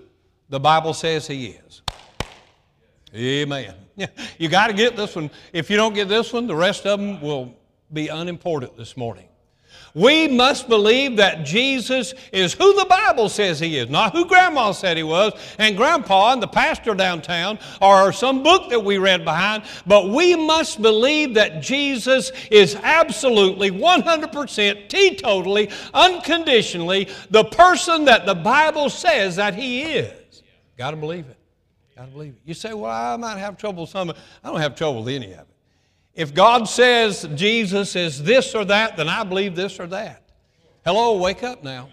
the 0.51 0.61
Bible 0.61 0.95
says 0.95 1.27
he 1.27 1.59
is. 1.67 1.83
Amen. 3.15 3.75
You 4.39 4.49
got 4.49 4.69
to 4.69 4.73
get 4.73 4.97
this 4.97 5.15
one. 5.15 5.31
If 5.53 5.69
you 5.69 5.77
don't 5.77 5.93
get 5.93 6.09
this 6.09 6.33
one, 6.33 6.47
the 6.47 6.57
rest 6.57 6.87
of 6.87 6.99
them 6.99 7.21
will 7.21 7.55
be 7.93 8.09
unimportant 8.09 8.77
this 8.77 8.97
morning. 8.97 9.27
We 9.95 10.29
must 10.29 10.69
believe 10.69 11.17
that 11.17 11.45
Jesus 11.45 12.15
is 12.33 12.53
who 12.53 12.75
the 12.75 12.85
Bible 12.85 13.29
says 13.29 13.59
he 13.59 13.77
is, 13.77 13.91
not 13.91 14.13
who 14.13 14.25
Grandma 14.25 14.73
said 14.73 14.97
he 14.97 15.03
was, 15.03 15.33
and 15.59 15.77
Grandpa 15.77 16.33
and 16.33 16.43
the 16.43 16.47
pastor 16.47 16.95
downtown, 16.95 17.59
or 17.83 18.13
some 18.13 18.43
book 18.43 18.71
that 18.71 18.85
we 18.85 18.99
read 18.99 19.25
behind. 19.25 19.65
But 19.87 20.11
we 20.11 20.37
must 20.37 20.81
believe 20.81 21.35
that 21.35 21.61
Jesus 21.61 22.31
is 22.51 22.77
absolutely, 22.77 23.71
100%, 23.71 24.89
teetotally, 24.89 25.73
unconditionally 25.93 27.09
the 27.31 27.45
person 27.45 28.05
that 28.05 28.27
the 28.27 28.35
Bible 28.35 28.91
says 28.91 29.37
that 29.37 29.55
he 29.55 29.83
is. 29.83 30.43
Got 30.79 30.93
to 30.93 30.97
believe 30.97 31.27
it. 31.29 31.37
Got 31.97 32.07
to 32.07 32.13
believe 32.13 32.35
it. 32.35 32.43
You 32.45 32.55
say, 32.55 32.73
well, 32.73 32.91
I 32.91 33.17
might 33.17 33.39
have 33.39 33.57
trouble 33.59 33.83
with 33.83 33.91
some. 33.91 34.11
I 34.11 34.49
don't 34.49 34.61
have 34.61 34.77
trouble 34.77 35.03
with 35.03 35.15
any 35.15 35.33
of 35.33 35.41
it. 35.41 35.47
If 36.21 36.35
God 36.35 36.69
says 36.69 37.27
Jesus 37.35 37.97
is 37.97 38.23
this 38.23 38.55
or 38.55 38.67
that, 38.67 38.99
then 38.99 39.09
I 39.09 39.25
believe 39.25 39.57
this 39.57 39.81
or 39.81 39.87
that. 39.87 40.23
Hello, 40.85 41.17
wake 41.17 41.43
up 41.43 41.65
now. 41.65 41.89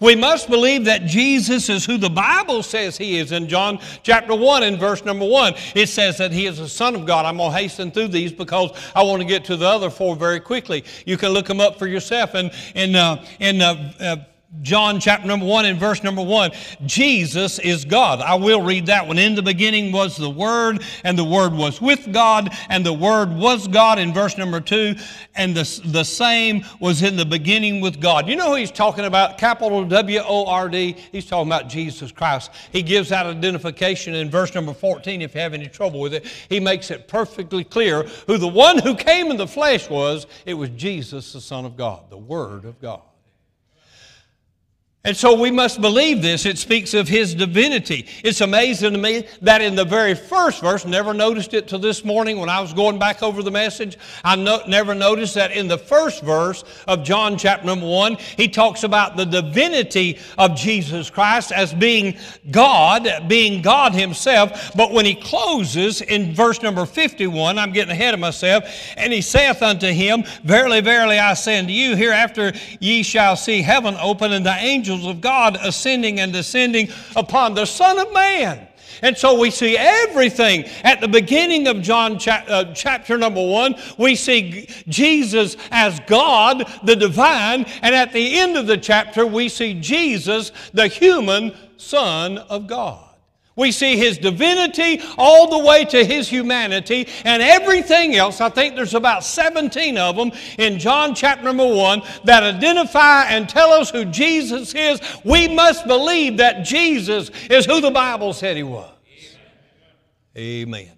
We 0.00 0.16
must 0.16 0.50
believe 0.50 0.86
that 0.86 1.06
Jesus 1.06 1.68
is 1.68 1.86
who 1.86 1.98
the 1.98 2.10
Bible 2.10 2.64
says 2.64 2.98
he 2.98 3.18
is. 3.18 3.30
In 3.30 3.48
John 3.48 3.78
chapter 4.02 4.34
1 4.34 4.64
and 4.64 4.76
verse 4.76 5.04
number 5.04 5.24
1, 5.24 5.54
it 5.76 5.88
says 5.88 6.18
that 6.18 6.32
he 6.32 6.46
is 6.46 6.58
the 6.58 6.68
Son 6.68 6.96
of 6.96 7.06
God. 7.06 7.26
I'm 7.26 7.36
going 7.36 7.52
to 7.52 7.56
hasten 7.56 7.92
through 7.92 8.08
these 8.08 8.32
because 8.32 8.72
I 8.92 9.04
want 9.04 9.22
to 9.22 9.28
get 9.28 9.44
to 9.44 9.56
the 9.56 9.68
other 9.68 9.88
four 9.88 10.16
very 10.16 10.40
quickly. 10.40 10.84
You 11.06 11.16
can 11.16 11.28
look 11.28 11.46
them 11.46 11.60
up 11.60 11.78
for 11.78 11.86
yourself. 11.86 12.34
And 12.34 12.50
in, 12.74 12.96
uh, 12.96 13.24
in 13.38 13.62
uh, 13.62 13.92
uh, 14.00 14.16
John 14.62 14.98
chapter 14.98 15.26
number 15.26 15.44
one 15.44 15.66
and 15.66 15.78
verse 15.78 16.02
number 16.02 16.22
one. 16.22 16.52
Jesus 16.86 17.58
is 17.58 17.84
God. 17.84 18.20
I 18.20 18.34
will 18.34 18.62
read 18.62 18.86
that 18.86 19.06
one. 19.06 19.18
In 19.18 19.34
the 19.34 19.42
beginning 19.42 19.92
was 19.92 20.16
the 20.16 20.30
Word, 20.30 20.82
and 21.04 21.18
the 21.18 21.24
Word 21.24 21.52
was 21.52 21.82
with 21.82 22.10
God, 22.14 22.56
and 22.70 22.84
the 22.84 22.92
Word 22.92 23.30
was 23.30 23.68
God 23.68 23.98
in 23.98 24.14
verse 24.14 24.38
number 24.38 24.58
two, 24.60 24.96
and 25.34 25.54
the, 25.54 25.80
the 25.84 26.02
same 26.02 26.64
was 26.80 27.02
in 27.02 27.16
the 27.16 27.26
beginning 27.26 27.82
with 27.82 28.00
God. 28.00 28.26
You 28.26 28.36
know 28.36 28.48
who 28.48 28.54
he's 28.54 28.70
talking 28.70 29.04
about? 29.04 29.36
Capital 29.36 29.84
W 29.84 30.20
O 30.26 30.46
R 30.46 30.70
D. 30.70 30.96
He's 31.12 31.26
talking 31.26 31.48
about 31.48 31.68
Jesus 31.68 32.10
Christ. 32.10 32.50
He 32.72 32.82
gives 32.82 33.10
that 33.10 33.26
identification 33.26 34.14
in 34.14 34.30
verse 34.30 34.54
number 34.54 34.72
14 34.72 35.20
if 35.20 35.34
you 35.34 35.42
have 35.42 35.52
any 35.52 35.66
trouble 35.66 36.00
with 36.00 36.14
it. 36.14 36.26
He 36.48 36.58
makes 36.58 36.90
it 36.90 37.06
perfectly 37.06 37.64
clear 37.64 38.04
who 38.26 38.38
the 38.38 38.48
one 38.48 38.78
who 38.78 38.96
came 38.96 39.30
in 39.30 39.36
the 39.36 39.46
flesh 39.46 39.90
was. 39.90 40.26
It 40.46 40.54
was 40.54 40.70
Jesus, 40.70 41.34
the 41.34 41.40
Son 41.42 41.66
of 41.66 41.76
God, 41.76 42.08
the 42.08 42.16
Word 42.16 42.64
of 42.64 42.80
God. 42.80 43.02
And 45.04 45.16
so 45.16 45.40
we 45.40 45.52
must 45.52 45.80
believe 45.80 46.22
this. 46.22 46.44
It 46.44 46.58
speaks 46.58 46.92
of 46.92 47.06
his 47.06 47.32
divinity. 47.32 48.04
It's 48.24 48.40
amazing 48.40 48.92
to 48.92 48.98
me 48.98 49.24
that 49.42 49.62
in 49.62 49.76
the 49.76 49.84
very 49.84 50.14
first 50.14 50.60
verse, 50.60 50.84
never 50.84 51.14
noticed 51.14 51.54
it 51.54 51.68
till 51.68 51.78
this 51.78 52.04
morning 52.04 52.38
when 52.38 52.48
I 52.48 52.60
was 52.60 52.74
going 52.74 52.98
back 52.98 53.22
over 53.22 53.44
the 53.44 53.50
message. 53.50 53.96
I 54.24 54.34
no, 54.34 54.60
never 54.66 54.96
noticed 54.96 55.36
that 55.36 55.52
in 55.52 55.68
the 55.68 55.78
first 55.78 56.24
verse 56.24 56.64
of 56.88 57.04
John 57.04 57.38
chapter 57.38 57.64
number 57.64 57.86
one, 57.86 58.16
he 58.36 58.48
talks 58.48 58.82
about 58.82 59.16
the 59.16 59.24
divinity 59.24 60.18
of 60.36 60.56
Jesus 60.56 61.10
Christ 61.10 61.52
as 61.52 61.72
being 61.72 62.18
God, 62.50 63.08
being 63.28 63.62
God 63.62 63.94
himself. 63.94 64.72
But 64.74 64.92
when 64.92 65.06
he 65.06 65.14
closes 65.14 66.00
in 66.02 66.34
verse 66.34 66.60
number 66.60 66.84
51, 66.84 67.56
I'm 67.56 67.72
getting 67.72 67.92
ahead 67.92 68.14
of 68.14 68.20
myself, 68.20 68.64
and 68.96 69.12
he 69.12 69.22
saith 69.22 69.62
unto 69.62 69.86
him, 69.86 70.24
Verily, 70.42 70.80
verily, 70.80 71.20
I 71.20 71.34
say 71.34 71.60
unto 71.60 71.72
you, 71.72 71.94
hereafter 71.94 72.52
ye 72.80 73.04
shall 73.04 73.36
see 73.36 73.62
heaven 73.62 73.96
open 74.00 74.32
and 74.32 74.44
the 74.44 74.54
angels 74.54 74.87
angels 74.88 75.06
of 75.06 75.20
God 75.20 75.58
ascending 75.60 76.20
and 76.20 76.32
descending 76.32 76.88
upon 77.14 77.54
the 77.54 77.66
Son 77.66 77.98
of 77.98 78.12
Man. 78.12 78.66
And 79.02 79.16
so 79.16 79.38
we 79.38 79.50
see 79.50 79.76
everything 79.76 80.64
at 80.82 81.00
the 81.00 81.06
beginning 81.06 81.68
of 81.68 81.82
John 81.82 82.18
cha- 82.18 82.44
uh, 82.48 82.72
chapter 82.74 83.16
number 83.16 83.46
one. 83.46 83.76
We 83.96 84.16
see 84.16 84.68
Jesus 84.88 85.56
as 85.70 86.00
God, 86.06 86.64
the 86.82 86.96
divine, 86.96 87.64
and 87.82 87.94
at 87.94 88.12
the 88.12 88.38
end 88.38 88.56
of 88.56 88.66
the 88.66 88.78
chapter, 88.78 89.24
we 89.24 89.48
see 89.50 89.74
Jesus, 89.74 90.52
the 90.72 90.88
human 90.88 91.54
Son 91.76 92.38
of 92.38 92.66
God. 92.66 93.07
We 93.58 93.72
see 93.72 93.96
his 93.96 94.18
divinity 94.18 95.02
all 95.18 95.50
the 95.50 95.66
way 95.66 95.84
to 95.86 96.04
his 96.04 96.28
humanity 96.28 97.08
and 97.24 97.42
everything 97.42 98.14
else. 98.14 98.40
I 98.40 98.50
think 98.50 98.76
there's 98.76 98.94
about 98.94 99.24
17 99.24 99.98
of 99.98 100.14
them 100.14 100.30
in 100.58 100.78
John 100.78 101.12
chapter 101.12 101.42
number 101.42 101.66
1 101.66 102.02
that 102.22 102.44
identify 102.44 103.24
and 103.24 103.48
tell 103.48 103.72
us 103.72 103.90
who 103.90 104.04
Jesus 104.04 104.76
is. 104.76 105.00
We 105.24 105.48
must 105.48 105.88
believe 105.88 106.36
that 106.36 106.64
Jesus 106.64 107.32
is 107.50 107.66
who 107.66 107.80
the 107.80 107.90
Bible 107.90 108.32
said 108.32 108.56
he 108.56 108.62
was. 108.62 108.92
Amen. 110.36 110.92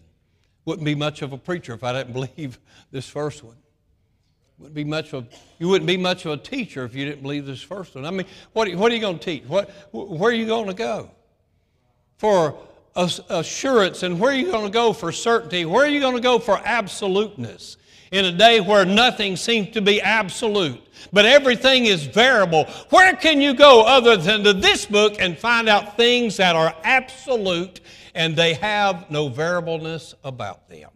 Wouldn't 0.66 0.84
be 0.84 0.94
much 0.94 1.22
of 1.22 1.32
a 1.32 1.38
preacher 1.38 1.72
if 1.72 1.82
I 1.82 1.94
didn't 1.94 2.12
believe 2.12 2.58
this 2.90 3.08
first 3.08 3.42
one. 3.42 3.56
Wouldn't 4.58 4.74
be 4.74 4.84
much 4.84 5.14
of, 5.14 5.26
you 5.58 5.68
wouldn't 5.68 5.86
be 5.86 5.96
much 5.96 6.26
of 6.26 6.32
a 6.32 6.36
teacher 6.36 6.84
if 6.84 6.94
you 6.94 7.06
didn't 7.06 7.22
believe 7.22 7.46
this 7.46 7.62
first 7.62 7.94
one. 7.94 8.04
I 8.04 8.10
mean, 8.10 8.26
what, 8.52 8.70
what 8.74 8.92
are 8.92 8.94
you 8.94 9.00
going 9.00 9.18
to 9.18 9.24
teach? 9.24 9.44
What, 9.44 9.70
where 9.92 10.30
are 10.30 10.34
you 10.34 10.44
going 10.44 10.66
to 10.66 10.74
go? 10.74 11.10
For 12.20 12.54
assurance 12.96 14.02
and 14.02 14.20
where 14.20 14.30
are 14.30 14.34
you 14.34 14.50
going 14.50 14.66
to 14.66 14.70
go 14.70 14.92
for 14.92 15.10
certainty? 15.10 15.64
Where 15.64 15.86
are 15.86 15.88
you 15.88 16.00
going 16.00 16.16
to 16.16 16.20
go 16.20 16.38
for 16.38 16.60
absoluteness? 16.62 17.78
In 18.12 18.26
a 18.26 18.32
day 18.32 18.60
where 18.60 18.84
nothing 18.84 19.36
seems 19.36 19.70
to 19.70 19.80
be 19.80 20.02
absolute, 20.02 20.78
but 21.14 21.24
everything 21.24 21.86
is 21.86 22.04
variable, 22.04 22.64
where 22.90 23.16
can 23.16 23.40
you 23.40 23.54
go 23.54 23.84
other 23.86 24.18
than 24.18 24.44
to 24.44 24.52
this 24.52 24.84
book 24.84 25.14
and 25.18 25.38
find 25.38 25.66
out 25.66 25.96
things 25.96 26.36
that 26.36 26.56
are 26.56 26.76
absolute 26.84 27.80
and 28.14 28.36
they 28.36 28.52
have 28.52 29.10
no 29.10 29.30
variableness 29.30 30.14
about 30.22 30.68
them? 30.68 30.90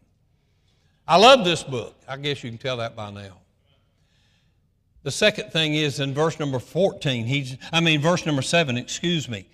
I 1.08 1.16
love 1.16 1.42
this 1.42 1.62
book. 1.62 1.94
I 2.06 2.18
guess 2.18 2.44
you 2.44 2.50
can 2.50 2.58
tell 2.58 2.76
that 2.78 2.94
by 2.94 3.10
now. 3.10 3.38
The 5.04 5.10
second 5.10 5.52
thing 5.52 5.74
is 5.74 6.00
in 6.00 6.12
verse 6.12 6.38
number 6.38 6.58
14, 6.58 7.24
he's, 7.24 7.56
I 7.72 7.80
mean, 7.80 8.02
verse 8.02 8.26
number 8.26 8.42
7, 8.42 8.76
excuse 8.76 9.26
me. 9.26 9.46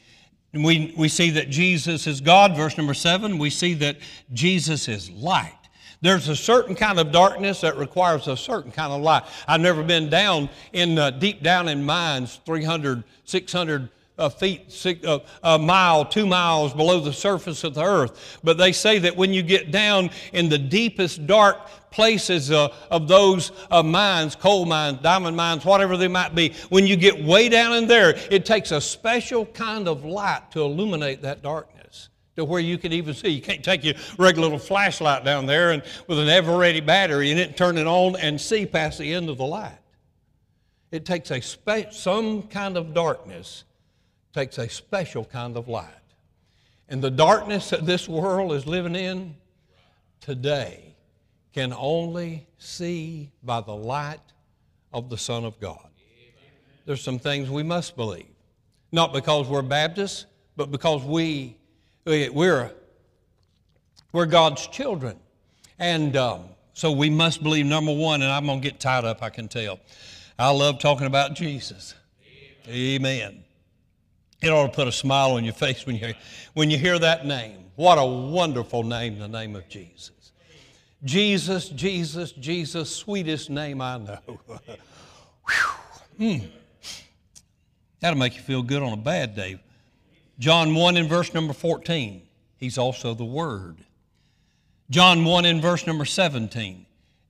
We, 0.53 0.95
we 0.97 1.09
see 1.09 1.31
that 1.31 1.51
Jesus 1.51 2.07
is 2.07 2.21
God, 2.21 2.57
verse 2.57 2.77
number 2.77 2.95
seven. 2.95 3.39
We 3.39 3.51
see 3.51 3.75
that 3.75 3.99
Jesus 4.33 4.89
is 4.89 5.11
light. 5.11 5.55
There's 6.03 6.29
a 6.29 6.37
certain 6.37 6.75
kind 6.75 6.99
of 6.99 7.13
darkness 7.13 7.61
that 7.61 7.77
requires 7.77 8.27
a 8.27 8.37
certain 8.37 8.73
kind 8.73 8.93
of 8.93 9.03
light. 9.03 9.25
I've 9.47 9.61
never 9.61 9.83
been 9.83 10.09
down 10.09 10.49
in 10.73 10.99
uh, 10.99 11.11
deep 11.11 11.43
down 11.43 11.69
in 11.69 11.85
mines, 11.85 12.41
300, 12.47 13.05
600 13.25 13.89
uh, 14.21 14.29
feet, 14.29 14.71
six, 14.71 15.05
uh, 15.05 15.19
a 15.43 15.59
mile, 15.59 16.05
two 16.05 16.27
miles 16.27 16.73
below 16.73 17.01
the 17.01 17.13
surface 17.13 17.65
of 17.65 17.75
the 17.75 17.83
earth. 17.83 18.39
But 18.45 18.59
they 18.59 18.73
say 18.73 18.99
that 19.01 19.17
when 19.17 19.33
you 19.33 19.43
get 19.43 19.71
down 19.71 20.11
in 20.33 20.49
the 20.49 20.59
deepest 20.59 21.27
dark 21.27 21.69
places 21.91 22.51
uh, 22.51 22.73
of 22.91 23.09
those 23.09 23.51
uh, 23.71 23.83
mines, 23.83 24.37
coal 24.37 24.67
mines, 24.67 24.99
diamond 25.03 25.37
mines, 25.37 25.65
whatever 25.65 25.97
they 25.97 26.09
might 26.09 26.35
be, 26.35 26.53
when 26.69 26.87
you 26.87 26.97
get 26.97 27.25
way 27.25 27.49
down 27.49 27.75
in 27.75 27.89
there, 27.89 28.17
it 28.31 28.45
takes 28.45 28.71
a 28.71 28.81
special 28.81 29.47
kind 29.47 29.89
of 29.89 30.05
light 30.05 30.51
to 30.53 30.61
illuminate 30.61 31.23
that 31.23 31.43
darkness 31.43 32.11
to 32.37 32.45
where 32.45 32.61
you 32.61 32.79
can 32.79 32.93
even 32.93 33.15
see. 33.15 33.29
You 33.29 33.43
can't 33.43 33.65
take 33.65 33.85
your 33.85 33.95
regular 34.19 34.47
little 34.47 34.59
flashlight 34.59 35.25
down 35.25 35.47
there 35.47 35.73
and 35.73 35.83
with 36.07 36.19
an 36.19 36.29
Eveready 36.29 36.85
battery 36.85 37.31
and 37.31 37.41
it, 37.41 37.57
turn 37.57 37.79
it 37.79 37.87
on 37.87 38.17
and 38.17 38.41
see 38.41 38.67
past 38.67 38.99
the 38.99 39.13
end 39.13 39.29
of 39.29 39.39
the 39.39 39.47
light. 39.47 39.79
It 40.91 41.05
takes 41.05 41.31
a 41.31 41.41
spe- 41.41 41.93
some 41.93 42.45
kind 42.45 42.77
of 42.77 42.95
darkness 42.95 43.65
takes 44.33 44.59
a 44.59 44.69
special 44.69 45.25
kind 45.25 45.57
of 45.57 45.69
light. 45.69 45.89
And 46.89 47.03
the 47.03 47.11
darkness 47.11 47.71
that 47.71 47.87
this 47.87 48.09
world 48.09 48.53
is 48.53 48.67
living 48.67 48.97
in 48.97 49.37
today 50.21 50.95
can 51.53 51.73
only 51.73 52.47
see 52.59 53.31
by 53.43 53.61
the 53.61 53.75
light 53.75 54.21
of 54.93 55.09
the 55.09 55.19
Son 55.19 55.45
of 55.45 55.59
God. 55.61 55.87
There's 56.87 57.03
some 57.03 57.19
things 57.19 57.51
we 57.51 57.63
must 57.63 57.97
believe. 57.97 58.27
Not 58.93 59.13
because 59.13 59.47
we're 59.47 59.63
Baptists, 59.63 60.27
but 60.57 60.71
because 60.71 61.05
we, 61.05 61.57
we're, 62.05 62.73
we're 64.13 64.27
God's 64.27 64.67
children. 64.67 65.17
And 65.79 66.17
um, 66.17 66.45
so 66.75 66.91
we 66.91 67.09
must 67.09 67.43
believe, 67.43 67.67
number 67.67 67.93
one, 67.93 68.23
and 68.23 68.33
I'm 68.33 68.47
going 68.47 68.61
to 68.61 68.69
get 68.69 68.81
tied 68.81 69.05
up, 69.05 69.23
I 69.23 69.31
can 69.31 69.49
tell. 69.49 69.79
I 70.39 70.51
love 70.51 70.81
talking 70.81 71.07
about 71.07 71.35
Jesus. 71.35 71.95
Amen. 72.67 73.23
Amen. 73.23 73.45
It 74.43 74.49
ought 74.49 74.67
to 74.67 74.73
put 74.73 74.89
a 74.89 74.93
smile 74.93 75.33
on 75.33 75.45
your 75.45 75.55
face 75.55 75.87
when 75.87 75.97
you, 75.97 76.15
when 76.55 76.71
you 76.71 76.79
hear 76.79 76.99
that 76.99 77.27
name. 77.27 77.65
What 77.77 77.99
a 77.99 78.05
wonderful 78.05 78.83
name, 78.83 79.19
the 79.19 79.29
name 79.29 79.55
of 79.57 79.69
Jesus. 79.69 80.33
Jesus, 81.05 81.69
Jesus, 81.71 82.33
Jesus, 82.33 82.95
sweetest 82.95 83.51
name 83.51 83.81
I 83.81 83.99
know. 83.99 84.19
mm. 86.21 86.49
That'll 88.01 88.19
make 88.19 88.37
you 88.37 88.43
feel 88.43 88.63
good 88.63 88.83
on 88.83 88.93
a 88.93 88.97
bad 88.97 89.35
day. 89.35 89.61
John 90.39 90.75
1 90.75 90.97
in 90.97 91.07
verse 91.07 91.35
number 91.35 91.53
14, 91.53 92.23
he's 92.57 92.79
also 92.79 93.15
the 93.15 93.25
Word. 93.25 93.77
John 94.89 95.25
1 95.25 95.45
in 95.45 95.61
verse 95.61 95.87
number 95.87 96.05
17, 96.05 96.87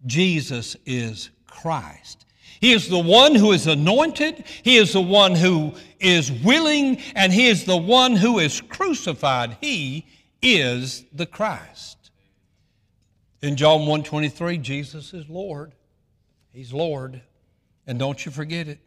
Jesus 0.06 0.76
is 0.86 1.30
Christ. 1.46 2.24
He 2.60 2.72
is 2.72 2.88
the 2.88 2.98
one 2.98 3.34
who 3.34 3.52
is 3.52 3.66
anointed. 3.66 4.44
He 4.62 4.76
is 4.76 4.92
the 4.92 5.00
one 5.00 5.34
who 5.34 5.74
is 5.98 6.30
willing, 6.30 6.98
and 7.14 7.32
He 7.32 7.48
is 7.48 7.64
the 7.64 7.76
one 7.76 8.16
who 8.16 8.38
is 8.38 8.60
crucified. 8.60 9.56
He 9.60 10.06
is 10.42 11.04
the 11.12 11.26
Christ. 11.26 12.10
In 13.42 13.56
John 13.56 13.80
1.23, 13.80 14.60
Jesus 14.60 15.14
is 15.14 15.28
Lord. 15.28 15.72
He's 16.52 16.72
Lord. 16.72 17.22
And 17.86 17.98
don't 17.98 18.24
you 18.24 18.30
forget 18.30 18.68
it. 18.68 18.78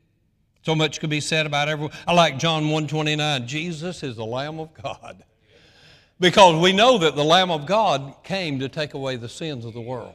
So 0.62 0.75
much 0.75 1.00
could 1.00 1.10
be 1.10 1.20
said 1.20 1.46
about 1.46 1.68
everyone. 1.68 1.96
I 2.08 2.13
like 2.13 2.38
John 2.38 2.63
129. 2.63 3.48
Jesus 3.48 4.03
is 4.03 4.15
the 4.15 4.25
Lamb 4.25 4.60
of 4.60 4.74
God. 4.75 5.24
Because 6.20 6.62
we 6.62 6.72
know 6.72 7.00
that 7.00 7.15
the 7.15 7.24
Lamb 7.24 7.51
of 7.51 7.65
God 7.65 8.15
came 8.24 8.60
to 8.60 8.70
take 8.70 8.94
away 8.94 9.15
the 9.15 9.27
sins 9.27 9.65
of 9.65 9.74
the 9.74 9.82
world. 9.82 10.13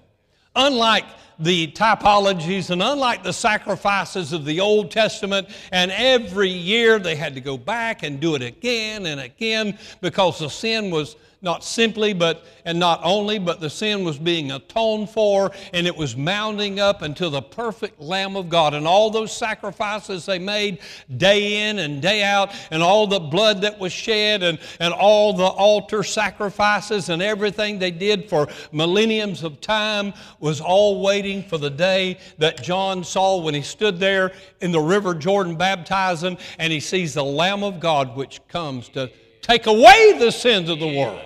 Unlike 0.61 1.05
the 1.39 1.69
typologies 1.69 2.71
and 2.71 2.83
unlike 2.83 3.23
the 3.23 3.33
sacrifices 3.33 4.33
of 4.33 4.45
the 4.45 4.59
Old 4.59 4.91
Testament, 4.91 5.49
and 5.71 5.93
every 5.93 6.49
year 6.49 6.99
they 6.99 7.15
had 7.15 7.37
to 7.37 7.41
go 7.41 7.57
back 7.57 8.03
and 8.03 8.19
do 8.19 8.35
it 8.35 8.43
again 8.43 9.07
and 9.07 9.21
again 9.21 9.79
because 10.01 10.41
the 10.41 10.49
sin 10.49 10.91
was 10.91 11.15
not 11.41 11.63
simply 11.63 12.13
but 12.13 12.45
and 12.65 12.79
not 12.79 13.01
only 13.05 13.39
but 13.39 13.61
the 13.61 13.71
sin 13.71 14.05
was 14.05 14.19
being 14.19 14.51
atoned 14.51 15.09
for 15.09 15.53
and 15.73 15.87
it 15.87 15.97
was 15.97 16.17
mounting 16.17 16.81
up 16.81 17.03
until 17.03 17.31
the 17.31 17.43
perfect 17.43 18.01
lamb 18.01 18.37
of 18.37 18.49
god. 18.49 18.75
And 18.75 18.87
all 18.87 19.11
those 19.11 19.33
sacrifices 19.37 20.27
they 20.27 20.39
made 20.39 20.81
day 21.17 21.69
in 21.69 21.79
and 21.79 22.03
day 22.03 22.25
out 22.25 22.53
and 22.71 22.83
all 22.83 23.07
the 23.07 23.21
blood 23.21 23.61
that 23.63 23.79
was 23.79 23.93
shed 23.93 24.43
and, 24.43 24.59
and 24.81 24.93
all 24.93 25.33
the 25.33 25.45
altar 25.45 26.03
sacrifices 26.03 27.09
and 27.09 27.23
everything 27.23 27.79
they 27.79 27.91
did 27.91 28.29
for 28.29 28.49
millenniums 28.73 29.45
of 29.45 29.61
time 29.61 30.13
was 30.41 30.61
all 30.61 31.03
waiting 31.03 31.43
for 31.43 31.59
the 31.59 31.71
day 31.71 32.19
that 32.39 32.63
john 32.63 33.05
saw 33.05 33.41
when 33.41 33.55
he 33.55 33.63
stood 33.63 33.99
there 33.99 34.33
in 34.61 34.73
the 34.73 34.81
river 34.81 35.15
jordan 35.15 35.57
baptizing 35.57 36.37
and 36.59 36.73
he 36.73 36.81
sees 36.81 37.15
the 37.15 37.25
lamb 37.25 37.63
of 37.63 37.81
god 37.81 38.17
which 38.17 38.41
comes 38.49 38.89
to 38.89 39.11
take 39.41 39.67
away 39.67 40.17
the 40.19 40.31
sins 40.31 40.69
of 40.69 40.79
the 40.79 40.99
world 40.99 41.21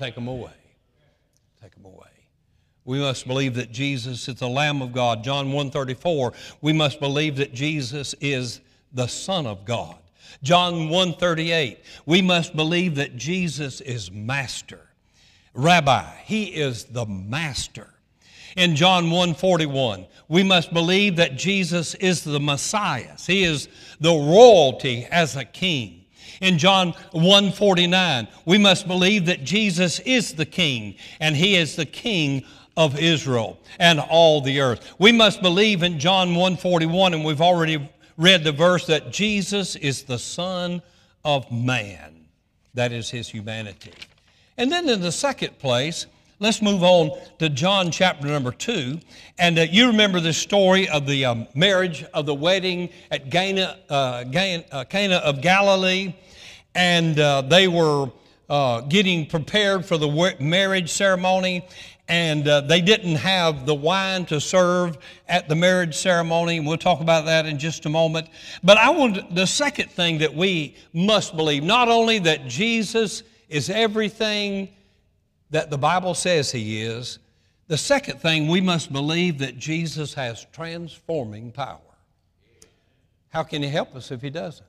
take 0.00 0.14
them 0.14 0.28
away. 0.28 0.50
Take 1.62 1.74
them 1.74 1.84
away. 1.84 2.08
We 2.86 2.98
must 2.98 3.26
believe 3.26 3.54
that 3.54 3.70
Jesus 3.70 4.26
is 4.28 4.36
the 4.36 4.48
Lamb 4.48 4.80
of 4.80 4.92
God. 4.92 5.22
John 5.22 5.52
134, 5.52 6.32
we 6.62 6.72
must 6.72 6.98
believe 6.98 7.36
that 7.36 7.52
Jesus 7.52 8.14
is 8.20 8.60
the 8.92 9.06
Son 9.06 9.46
of 9.46 9.66
God. 9.66 9.96
John 10.42 10.88
138, 10.88 11.80
we 12.06 12.22
must 12.22 12.56
believe 12.56 12.94
that 12.94 13.16
Jesus 13.16 13.82
is 13.82 14.10
Master. 14.10 14.80
Rabbi, 15.52 16.04
He 16.24 16.44
is 16.44 16.84
the 16.84 17.04
Master. 17.04 17.90
In 18.56 18.74
John 18.76 19.10
141, 19.10 20.06
we 20.28 20.42
must 20.42 20.72
believe 20.72 21.16
that 21.16 21.36
Jesus 21.36 21.94
is 21.96 22.24
the 22.24 22.40
Messiah. 22.40 23.16
He 23.24 23.44
is 23.44 23.68
the 24.00 24.12
royalty 24.12 25.06
as 25.10 25.36
a 25.36 25.44
king. 25.44 25.99
In 26.40 26.56
John 26.56 26.94
1:49, 27.12 28.28
we 28.46 28.56
must 28.56 28.88
believe 28.88 29.26
that 29.26 29.44
Jesus 29.44 29.98
is 30.00 30.32
the 30.32 30.46
king 30.46 30.94
and 31.20 31.36
he 31.36 31.56
is 31.56 31.76
the 31.76 31.86
king 31.86 32.44
of 32.76 32.98
Israel 32.98 33.58
and 33.78 34.00
all 34.00 34.40
the 34.40 34.60
earth. 34.60 34.94
We 34.98 35.12
must 35.12 35.42
believe 35.42 35.82
in 35.82 35.98
John 35.98 36.34
1:41 36.34 37.12
and 37.12 37.24
we've 37.24 37.42
already 37.42 37.88
read 38.16 38.44
the 38.44 38.52
verse 38.52 38.86
that 38.86 39.12
Jesus 39.12 39.76
is 39.76 40.04
the 40.04 40.18
son 40.18 40.80
of 41.24 41.50
man. 41.52 42.26
That 42.74 42.92
is 42.92 43.10
his 43.10 43.28
humanity. 43.28 43.92
And 44.56 44.72
then 44.72 44.88
in 44.88 45.00
the 45.00 45.12
second 45.12 45.58
place, 45.58 46.06
let's 46.38 46.62
move 46.62 46.82
on 46.82 47.18
to 47.38 47.50
John 47.50 47.90
chapter 47.90 48.26
number 48.26 48.52
two. 48.52 49.00
And 49.38 49.58
uh, 49.58 49.62
you 49.62 49.88
remember 49.88 50.20
the 50.20 50.32
story 50.32 50.88
of 50.88 51.06
the 51.06 51.24
um, 51.24 51.48
marriage, 51.54 52.04
of 52.14 52.26
the 52.26 52.34
wedding 52.34 52.88
at 53.10 53.34
uh, 53.34 53.92
uh, 53.92 54.84
Cana 54.84 55.16
of 55.16 55.40
Galilee 55.42 56.14
and 56.74 57.18
uh, 57.18 57.42
they 57.42 57.68
were 57.68 58.10
uh, 58.48 58.80
getting 58.82 59.26
prepared 59.26 59.84
for 59.84 59.96
the 59.96 60.36
marriage 60.40 60.90
ceremony 60.90 61.64
and 62.10 62.48
uh, 62.48 62.60
they 62.62 62.80
didn't 62.80 63.14
have 63.14 63.66
the 63.66 63.74
wine 63.74 64.26
to 64.26 64.40
serve 64.40 64.98
at 65.28 65.48
the 65.48 65.54
marriage 65.54 65.94
ceremony. 65.96 66.56
and 66.56 66.66
We'll 66.66 66.76
talk 66.76 67.00
about 67.00 67.26
that 67.26 67.46
in 67.46 67.56
just 67.56 67.86
a 67.86 67.88
moment. 67.88 68.26
But 68.64 68.78
I 68.78 68.90
want 68.90 69.32
the 69.32 69.46
second 69.46 69.92
thing 69.92 70.18
that 70.18 70.34
we 70.34 70.74
must 70.92 71.36
believe 71.36 71.62
not 71.62 71.88
only 71.88 72.18
that 72.18 72.48
Jesus 72.48 73.22
is 73.48 73.70
everything 73.70 74.70
that 75.50 75.70
the 75.70 75.78
Bible 75.78 76.14
says 76.14 76.50
he 76.50 76.82
is, 76.82 77.20
the 77.68 77.78
second 77.78 78.20
thing 78.20 78.48
we 78.48 78.60
must 78.60 78.92
believe 78.92 79.38
that 79.38 79.56
Jesus 79.56 80.12
has 80.14 80.44
transforming 80.52 81.52
power. 81.52 81.78
How 83.28 83.44
can 83.44 83.62
he 83.62 83.68
help 83.68 83.94
us 83.94 84.10
if 84.10 84.20
he 84.20 84.30
doesn't? 84.30 84.66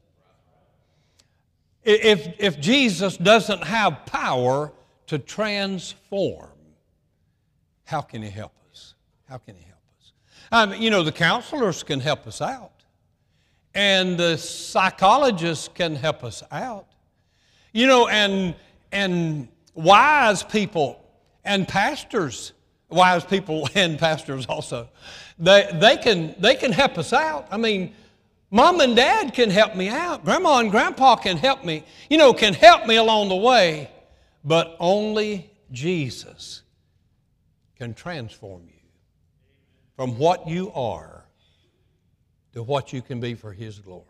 If, 1.84 2.36
if 2.40 2.60
Jesus 2.60 3.18
doesn't 3.18 3.64
have 3.64 4.06
power 4.06 4.72
to 5.08 5.18
transform, 5.18 6.50
how 7.86 8.02
can 8.02 8.22
He 8.22 8.30
help 8.30 8.54
us? 8.70 8.94
How 9.28 9.38
can 9.38 9.56
He 9.56 9.64
help 9.64 9.82
us? 10.00 10.14
Um, 10.52 10.82
you 10.82 10.90
know, 10.90 11.04
the 11.04 11.12
counselors 11.12 11.84
can 11.84 12.00
help 12.00 12.28
us 12.28 12.42
out, 12.42 12.84
and 13.74 14.18
the 14.18 14.38
psychologists 14.38 15.70
can 15.74 15.96
help 15.96 16.24
us 16.24 16.44
out. 16.52 16.88
You 17.74 17.88
know, 17.88 18.08
and, 18.08 18.54
and 18.92 19.48
wise 19.74 20.44
people 20.44 21.04
and 21.44 21.68
pastors, 21.68 22.54
wise 22.90 23.24
people 23.24 23.68
and 23.76 23.98
pastors 23.98 24.46
also, 24.46 24.90
they, 25.40 25.70
they, 25.74 25.98
can, 25.98 26.36
they 26.38 26.56
can 26.56 26.72
help 26.72 26.98
us 26.98 27.14
out. 27.14 27.48
I 27.50 27.58
mean, 27.58 27.96
Mom 28.54 28.82
and 28.82 28.98
dad 28.98 29.34
can 29.34 29.50
help 29.50 29.78
me 29.78 29.88
out. 29.88 30.26
Grandma 30.26 30.60
and 30.60 30.70
grandpa 30.70 31.16
can 31.16 31.38
help 31.38 31.64
me, 31.64 31.86
you 32.10 32.18
know, 32.18 32.34
can 32.34 32.54
help 32.54 32.86
me 32.86 32.98
along 32.98 33.30
the 33.30 33.36
way. 33.36 33.90
But 34.44 34.76
only 34.80 35.50
Jesus 35.72 36.62
can 37.78 37.94
transform 37.94 38.64
you 38.68 38.82
from 39.96 40.18
what 40.18 40.48
you 40.48 40.72
are 40.74 41.26
to 42.54 42.62
what 42.62 42.92
you 42.92 43.02
can 43.02 43.22
be 43.22 43.36
for 43.36 43.54
His 43.54 43.80
glory. 43.80 44.06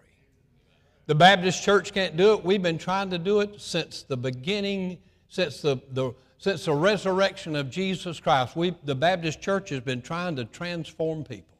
The 1.06 1.16
Baptist 1.16 1.62
church 1.62 1.94
can't 1.94 2.18
do 2.18 2.34
it. 2.34 2.44
We've 2.44 2.62
been 2.62 2.80
trying 2.80 3.12
to 3.12 3.20
do 3.20 3.42
it 3.42 3.62
since 3.62 4.02
the 4.04 4.18
beginning, 4.18 4.98
since 5.28 5.62
the, 5.62 5.78
the, 5.92 6.14
since 6.40 6.66
the 6.66 6.74
resurrection 6.74 7.56
of 7.56 7.70
Jesus 7.70 8.20
Christ. 8.20 8.56
We, 8.56 8.76
the 8.86 8.96
Baptist 8.96 9.40
church 9.40 9.70
has 9.70 9.82
been 9.82 10.02
trying 10.02 10.36
to 10.38 10.46
transform 10.46 11.26
people, 11.26 11.58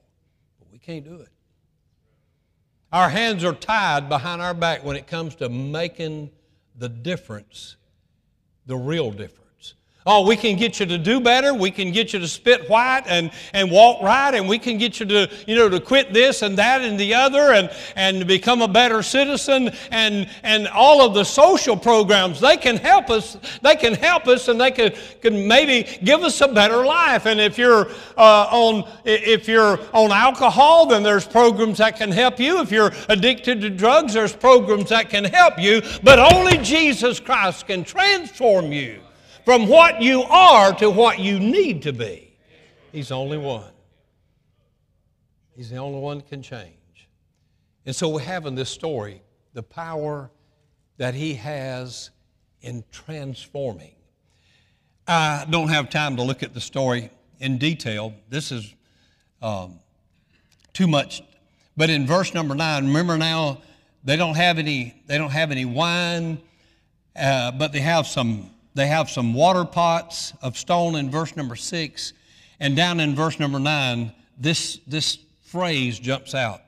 but 0.60 0.72
we 0.72 0.80
can't 0.80 1.06
do 1.06 1.16
it. 1.22 1.30
Our 2.92 3.10
hands 3.10 3.44
are 3.44 3.54
tied 3.54 4.10
behind 4.10 4.42
our 4.42 4.54
back 4.54 4.84
when 4.84 4.98
it 4.98 5.08
comes 5.08 5.36
to 5.36 5.48
making 5.48 6.32
the 6.78 6.90
difference, 6.90 7.78
the 8.66 8.76
real 8.76 9.12
difference. 9.12 9.41
Oh, 10.04 10.26
we 10.26 10.36
can 10.36 10.58
get 10.58 10.80
you 10.80 10.88
to 10.88 10.98
do 10.98 11.20
better. 11.20 11.54
We 11.54 11.70
can 11.70 11.92
get 11.92 12.12
you 12.12 12.18
to 12.18 12.28
spit 12.28 12.68
white 12.68 13.04
and, 13.06 13.30
and 13.54 13.70
walk 13.70 14.02
right, 14.02 14.34
and 14.34 14.50
we 14.50 14.58
can 14.58 14.80
get 14.80 15.00
you 15.00 15.06
to, 15.06 15.30
you 15.46 15.56
know, 15.56 15.70
to 15.70 15.80
quit 15.80 16.12
this 16.12 16.42
and 16.42 16.58
that 16.58 16.82
and 16.82 17.00
the 17.00 17.14
other 17.14 17.54
and, 17.54 17.70
and 17.96 18.26
become 18.26 18.64
a 18.64 18.68
better 18.68 19.04
citizen. 19.04 19.70
And, 19.92 20.28
and 20.42 20.68
all 20.70 21.06
of 21.06 21.14
the 21.14 21.24
social 21.24 21.78
programs, 21.78 22.40
they 22.40 22.58
can 22.58 22.78
help 22.78 23.12
us. 23.12 23.38
They 23.62 23.76
can 23.76 23.94
help 23.94 24.28
us 24.28 24.48
and 24.48 24.60
they 24.60 24.72
can, 24.72 24.94
can 25.22 25.48
maybe 25.48 26.00
give 26.04 26.22
us 26.22 26.42
a 26.42 26.48
better 26.48 26.84
life. 26.84 27.28
And 27.28 27.40
if 27.40 27.60
you're, 27.60 27.88
uh, 28.18 28.48
on, 28.50 28.90
if 29.06 29.48
you're 29.48 29.80
on 29.94 30.12
alcohol, 30.12 30.88
then 30.88 31.04
there's 31.04 31.28
programs 31.28 31.78
that 31.78 31.98
can 31.98 32.12
help 32.12 32.40
you. 32.40 32.60
If 32.60 32.72
you're 32.72 32.92
addicted 33.08 33.62
to 33.62 33.70
drugs, 33.70 34.16
there's 34.16 34.36
programs 34.36 34.90
that 34.90 35.12
can 35.12 35.26
help 35.26 35.60
you. 35.60 35.84
But 36.02 36.18
only 36.18 36.58
Jesus 36.58 37.20
Christ 37.20 37.68
can 37.68 37.84
transform 37.84 38.72
you 38.72 39.00
from 39.46 39.68
what 39.68 40.02
you 40.02 40.24
are 40.24 40.74
to 40.76 40.90
what 40.90 41.20
you 41.20 41.40
need 41.40 41.82
to 41.84 41.94
be. 41.94 42.34
He's 42.92 43.10
the 43.10 43.16
only 43.16 43.38
one. 43.38 43.72
He's 45.56 45.70
the 45.70 45.78
only 45.78 46.00
one 46.00 46.18
that 46.18 46.30
can 46.30 46.42
change. 46.42 46.76
And 47.86 47.96
so 47.96 48.10
we 48.10 48.24
have 48.24 48.46
in 48.46 48.56
this 48.56 48.70
story 48.70 49.22
the 49.54 49.64
power 49.64 50.30
that 50.98 51.14
he 51.14 51.34
has 51.36 52.12
in 52.62 52.84
transforming. 52.92 53.96
I 55.08 55.46
don't 55.50 55.70
have 55.70 55.90
time 55.90 56.16
to 56.18 56.24
look 56.24 56.44
at 56.44 56.54
the 56.54 56.62
story 56.62 57.10
in 57.40 57.58
detail. 57.58 58.14
This 58.30 58.52
is 58.52 58.74
um, 59.42 59.80
too 60.74 60.88
much. 60.88 61.24
But 61.76 61.90
in 61.90 62.06
verse 62.06 62.34
number 62.34 62.54
nine, 62.54 62.88
remember 62.88 63.18
now 63.18 63.62
they 64.04 64.16
don't 64.16 64.36
have 64.36 64.58
any 64.58 65.02
they 65.08 65.18
don't 65.18 65.32
have 65.32 65.52
any 65.52 65.66
wine, 65.66 66.40
uh, 67.16 67.52
but 67.52 67.72
they 67.72 67.80
have 67.80 68.08
some 68.08 68.52
they 68.74 68.88
have 68.88 69.10
some 69.10 69.34
water 69.34 69.66
pots 69.66 70.34
of 70.42 70.58
stone 70.58 70.96
in 70.96 71.12
verse 71.12 71.36
number 71.36 71.56
six. 71.56 72.14
And 72.60 72.76
down 72.76 73.00
in 73.00 73.16
verse 73.16 73.40
number 73.40 73.60
nine, 73.60 74.14
this, 74.38 74.80
this 74.88 75.18
phrase 75.44 76.00
jumps 76.00 76.34
out. 76.34 76.62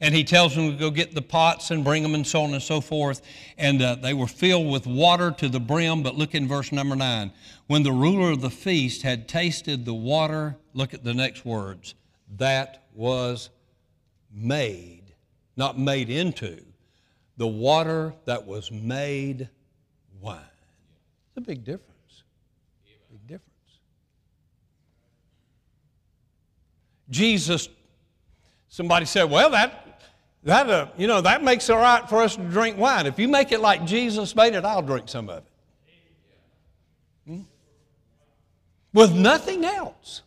And 0.00 0.14
he 0.14 0.24
tells 0.24 0.56
them 0.56 0.72
to 0.72 0.76
go 0.76 0.90
get 0.90 1.14
the 1.14 1.22
pots 1.22 1.70
and 1.70 1.84
bring 1.84 2.02
them 2.02 2.14
and 2.14 2.26
so 2.26 2.42
on 2.42 2.52
and 2.52 2.62
so 2.62 2.80
forth. 2.80 3.22
And 3.56 3.80
uh, 3.80 3.94
they 3.96 4.14
were 4.14 4.26
filled 4.26 4.70
with 4.70 4.86
water 4.86 5.30
to 5.30 5.48
the 5.48 5.60
brim. 5.60 6.02
But 6.02 6.16
look 6.16 6.34
in 6.34 6.48
verse 6.48 6.72
number 6.72 6.96
nine. 6.96 7.32
When 7.68 7.84
the 7.84 7.92
ruler 7.92 8.32
of 8.32 8.40
the 8.40 8.50
feast 8.50 9.02
had 9.02 9.28
tasted 9.28 9.84
the 9.84 9.94
water, 9.94 10.56
look 10.74 10.92
at 10.92 11.04
the 11.04 11.14
next 11.14 11.44
words, 11.44 11.94
that 12.36 12.84
was 12.94 13.50
made, 14.34 15.14
not 15.56 15.78
made 15.78 16.10
into, 16.10 16.64
the 17.36 17.46
water 17.46 18.14
that 18.24 18.46
was 18.46 18.70
made 18.70 19.48
wine. 20.20 20.40
It's 21.34 21.38
a 21.38 21.40
big 21.40 21.64
difference. 21.64 22.22
Big 23.10 23.20
difference. 23.22 23.48
Jesus 27.10 27.68
Somebody 28.72 29.04
said, 29.04 29.24
well, 29.24 29.50
that, 29.50 30.00
that, 30.44 30.70
uh, 30.70 30.86
you 30.96 31.06
know, 31.06 31.20
that 31.20 31.44
makes 31.44 31.68
it 31.68 31.74
all 31.74 31.82
right 31.82 32.08
for 32.08 32.22
us 32.22 32.36
to 32.36 32.42
drink 32.42 32.78
wine. 32.78 33.04
If 33.04 33.18
you 33.18 33.28
make 33.28 33.52
it 33.52 33.60
like 33.60 33.84
Jesus 33.84 34.34
made 34.34 34.54
it, 34.54 34.64
I'll 34.64 34.80
drink 34.80 35.10
some 35.10 35.28
of 35.28 35.44
it. 35.44 35.52
Hmm? 37.26 37.40
With 38.94 39.12
nothing 39.12 39.66
else. 39.66 40.22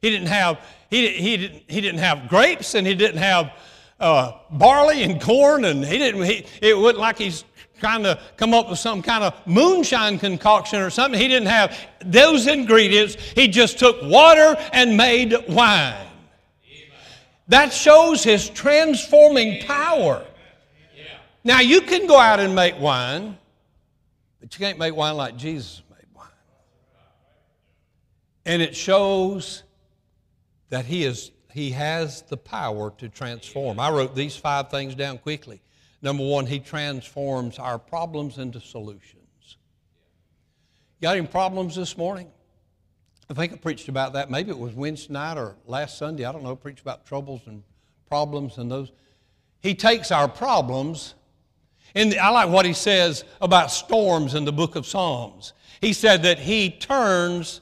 He 0.00 0.08
didn't 0.08 0.28
have, 0.28 0.60
he, 0.88 1.08
he, 1.08 1.36
didn't, 1.36 1.62
he 1.68 1.82
didn't 1.82 2.00
have 2.00 2.26
grapes 2.30 2.74
and 2.74 2.86
he 2.86 2.94
didn't 2.94 3.18
have 3.18 3.52
uh, 4.00 4.32
barley 4.50 5.02
and 5.02 5.20
corn 5.20 5.66
and 5.66 5.84
he 5.84 5.98
didn't, 5.98 6.22
he, 6.22 6.46
it 6.62 6.78
wasn't 6.78 7.00
like 7.00 7.18
he's 7.18 7.44
trying 7.82 8.04
to 8.04 8.16
come 8.36 8.54
up 8.54 8.70
with 8.70 8.78
some 8.78 9.02
kind 9.02 9.24
of 9.24 9.34
moonshine 9.44 10.16
concoction 10.16 10.80
or 10.80 10.88
something. 10.88 11.20
He 11.20 11.26
didn't 11.26 11.48
have 11.48 11.76
those 12.04 12.46
ingredients. 12.46 13.16
He 13.34 13.48
just 13.48 13.76
took 13.76 14.00
water 14.04 14.56
and 14.72 14.96
made 14.96 15.34
wine. 15.48 16.06
That 17.48 17.72
shows 17.72 18.22
his 18.22 18.48
transforming 18.48 19.64
power. 19.64 20.24
Now, 21.42 21.58
you 21.58 21.80
can 21.80 22.06
go 22.06 22.16
out 22.16 22.38
and 22.38 22.54
make 22.54 22.78
wine, 22.78 23.36
but 24.40 24.56
you 24.56 24.64
can't 24.64 24.78
make 24.78 24.94
wine 24.94 25.16
like 25.16 25.36
Jesus 25.36 25.82
made 25.90 26.06
wine. 26.14 26.28
And 28.46 28.62
it 28.62 28.76
shows 28.76 29.64
that 30.68 30.84
he, 30.84 31.02
is, 31.02 31.32
he 31.52 31.72
has 31.72 32.22
the 32.22 32.36
power 32.36 32.92
to 32.98 33.08
transform. 33.08 33.80
I 33.80 33.90
wrote 33.90 34.14
these 34.14 34.36
five 34.36 34.70
things 34.70 34.94
down 34.94 35.18
quickly. 35.18 35.60
Number 36.02 36.24
one, 36.24 36.46
he 36.46 36.58
transforms 36.58 37.58
our 37.60 37.78
problems 37.78 38.38
into 38.38 38.60
solutions. 38.60 39.56
Got 41.00 41.16
any 41.16 41.26
problems 41.26 41.76
this 41.76 41.96
morning? 41.96 42.28
I 43.30 43.34
think 43.34 43.52
I 43.52 43.56
preached 43.56 43.88
about 43.88 44.12
that. 44.14 44.30
Maybe 44.30 44.50
it 44.50 44.58
was 44.58 44.74
Wednesday 44.74 45.12
night 45.12 45.38
or 45.38 45.56
last 45.66 45.96
Sunday. 45.96 46.24
I 46.24 46.32
don't 46.32 46.42
know. 46.42 46.52
I 46.52 46.54
preached 46.56 46.80
about 46.80 47.06
troubles 47.06 47.40
and 47.46 47.62
problems 48.08 48.58
and 48.58 48.70
those. 48.70 48.92
He 49.60 49.74
takes 49.74 50.10
our 50.10 50.28
problems, 50.28 51.14
and 51.94 52.14
I 52.16 52.30
like 52.30 52.50
what 52.50 52.66
he 52.66 52.72
says 52.72 53.24
about 53.40 53.70
storms 53.70 54.34
in 54.34 54.44
the 54.44 54.52
book 54.52 54.74
of 54.74 54.86
Psalms. 54.86 55.52
He 55.80 55.92
said 55.92 56.24
that 56.24 56.40
he 56.40 56.70
turns 56.70 57.60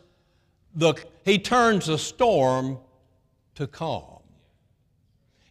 the, 0.74 0.94
he 1.24 1.38
turns 1.38 1.86
the 1.86 1.98
storm 1.98 2.78
to 3.54 3.66
calm. 3.66 4.09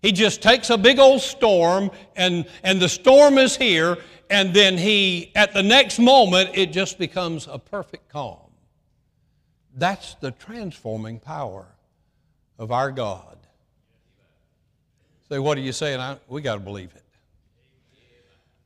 He 0.02 0.12
just 0.12 0.42
takes 0.42 0.70
a 0.70 0.78
big 0.78 0.98
old 0.98 1.22
storm, 1.22 1.92
and, 2.16 2.46
and 2.64 2.82
the 2.82 2.88
storm 2.88 3.38
is 3.38 3.56
here, 3.58 3.98
and 4.30 4.54
then 4.54 4.78
he, 4.78 5.32
at 5.36 5.54
the 5.54 5.64
next 5.64 6.00
moment, 6.00 6.52
it 6.54 6.72
just 6.72 6.98
becomes 6.98 7.48
a 7.48 7.60
perfect 7.60 8.10
calm. 8.10 8.38
That's 9.76 10.16
the 10.16 10.32
transforming 10.32 11.20
power 11.20 11.68
of 12.58 12.72
our 12.72 12.92
God. 12.92 13.38
Say, 15.28 15.40
what 15.40 15.58
are 15.58 15.62
you 15.62 15.74
saying? 15.74 16.00
I, 16.00 16.18
we 16.28 16.42
got 16.42 16.56
to 16.56 16.60
believe 16.60 16.92
it. 16.96 17.04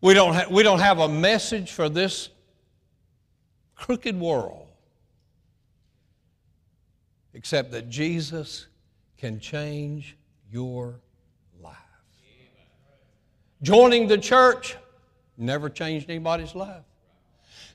We 0.02 0.14
don't, 0.14 0.34
ha- 0.34 0.48
we 0.52 0.64
don't 0.64 0.80
have 0.80 1.00
a 1.00 1.08
message 1.08 1.72
for 1.72 1.90
this 1.90 2.30
crooked 3.76 4.20
world 4.20 4.68
except 7.34 7.72
that 7.72 7.90
Jesus 7.90 8.68
can 9.18 9.40
change 9.40 10.16
your 10.52 11.00
Joining 13.64 14.08
the 14.08 14.18
church 14.18 14.76
never 15.38 15.70
changed 15.70 16.10
anybody's 16.10 16.54
life. 16.54 16.84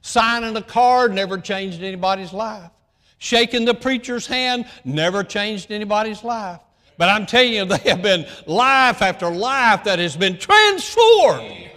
Signing 0.03 0.55
a 0.57 0.63
card 0.63 1.13
never 1.13 1.39
changed 1.39 1.83
anybody's 1.83 2.33
life. 2.33 2.71
Shaking 3.17 3.65
the 3.65 3.75
preacher's 3.75 4.27
hand 4.27 4.67
never 4.85 5.25
changed 5.25 5.73
anybody's 5.73 6.23
life. 6.23 6.61
But 6.99 7.09
I'm 7.09 7.25
telling 7.27 7.55
you, 7.55 7.65
they 7.65 7.91
have 7.91 8.03
been 8.03 8.27
life 8.47 9.01
after 9.01 9.31
life 9.31 9.85
that 9.85 9.99
has 9.99 10.17
been 10.17 10.39
transformed 10.39 11.71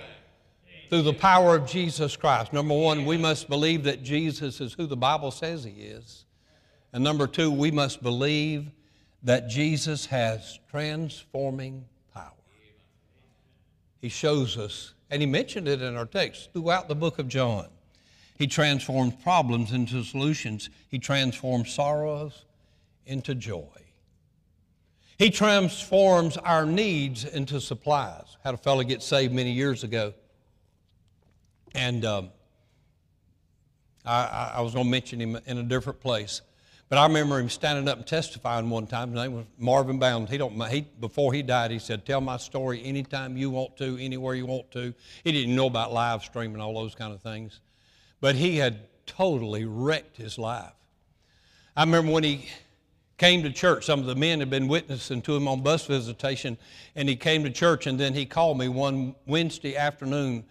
through 0.90 1.04
the 1.04 1.14
power 1.14 1.56
of 1.56 1.66
Jesus 1.66 2.18
Christ. 2.18 2.52
Number 2.52 2.76
one, 2.76 3.06
we 3.06 3.18
must 3.18 3.48
believe 3.48 3.84
that 3.86 4.04
Jesus 4.04 4.60
is 4.60 4.74
who 4.74 4.88
the 4.88 4.98
Bible 4.98 5.32
says 5.32 5.64
he 5.64 5.72
is. 5.72 6.26
And 6.92 7.02
number 7.02 7.28
two, 7.28 7.50
we 7.50 7.72
must 7.72 8.04
believe 8.04 8.70
that 9.24 9.48
Jesus 9.48 10.08
has 10.08 10.60
transforming 10.70 11.86
he 14.02 14.10
shows 14.10 14.58
us, 14.58 14.94
and 15.10 15.22
he 15.22 15.28
mentioned 15.28 15.68
it 15.68 15.82
in 15.82 15.96
our 15.96 16.06
text 16.06 16.52
throughout 16.52 16.88
the 16.88 16.96
book 16.96 17.20
of 17.20 17.28
John. 17.28 17.68
He 18.38 18.48
transforms 18.48 19.14
problems 19.22 19.72
into 19.72 20.04
solutions, 20.04 20.70
he 20.90 20.98
transforms 20.98 21.72
sorrows 21.72 22.46
into 23.06 23.36
joy. 23.36 23.68
He 25.20 25.30
transforms 25.30 26.36
our 26.38 26.66
needs 26.66 27.26
into 27.26 27.62
supplies. 27.62 28.38
Had 28.44 28.56
a 28.56 28.58
fellow 28.58 28.82
get 28.82 29.04
saved 29.04 29.32
many 29.32 29.52
years 29.52 29.84
ago, 29.84 30.16
and 31.76 32.04
um, 32.04 32.30
I, 34.04 34.54
I 34.56 34.62
was 34.62 34.74
going 34.74 34.86
to 34.86 34.92
mention 34.92 35.22
him 35.22 35.38
in 35.46 35.60
a 35.60 35.64
different 35.64 36.00
place. 36.00 36.42
But 36.92 36.98
I 36.98 37.06
remember 37.06 37.40
him 37.40 37.48
standing 37.48 37.88
up 37.88 38.00
and 38.00 38.06
testifying 38.06 38.70
one 38.70 38.86
time. 38.86 39.12
His 39.12 39.16
name 39.16 39.34
was 39.34 39.46
Marvin 39.58 39.98
Bound. 39.98 40.28
He 40.28 40.38
don't, 40.38 40.62
he, 40.68 40.82
before 41.00 41.32
he 41.32 41.42
died, 41.42 41.72
he 41.72 41.80
said, 41.80 42.06
Tell 42.06 42.20
my 42.20 42.36
story 42.36 42.84
anytime 42.84 43.38
you 43.38 43.50
want 43.50 43.78
to, 43.78 43.98
anywhere 43.98 44.36
you 44.36 44.46
want 44.46 44.70
to. 44.72 44.94
He 45.24 45.32
didn't 45.32 45.56
know 45.56 45.68
about 45.68 45.94
live 45.94 46.22
streaming, 46.22 46.60
all 46.60 46.74
those 46.74 46.94
kind 46.94 47.14
of 47.14 47.22
things. 47.22 47.62
But 48.20 48.36
he 48.36 48.58
had 48.58 48.90
totally 49.06 49.64
wrecked 49.64 50.18
his 50.18 50.38
life. 50.38 50.74
I 51.78 51.84
remember 51.86 52.12
when 52.12 52.26
he 52.26 52.50
came 53.18 53.42
to 53.44 53.54
church, 53.54 53.86
some 53.86 54.02
of 54.02 54.06
the 54.06 54.16
men 54.16 54.40
had 54.40 54.50
been 54.50 54.68
witnessing 54.68 55.22
to 55.22 55.34
him 55.34 55.48
on 55.48 55.62
bus 55.62 55.86
visitation, 55.86 56.58
and 56.98 57.08
he 57.08 57.16
came 57.16 57.46
to 57.46 57.52
church, 57.52 57.88
and 57.88 57.98
then 57.98 58.14
he 58.14 58.26
called 58.26 58.58
me 58.58 58.68
one 58.68 59.16
Wednesday 59.26 59.78
afternoon. 59.78 60.44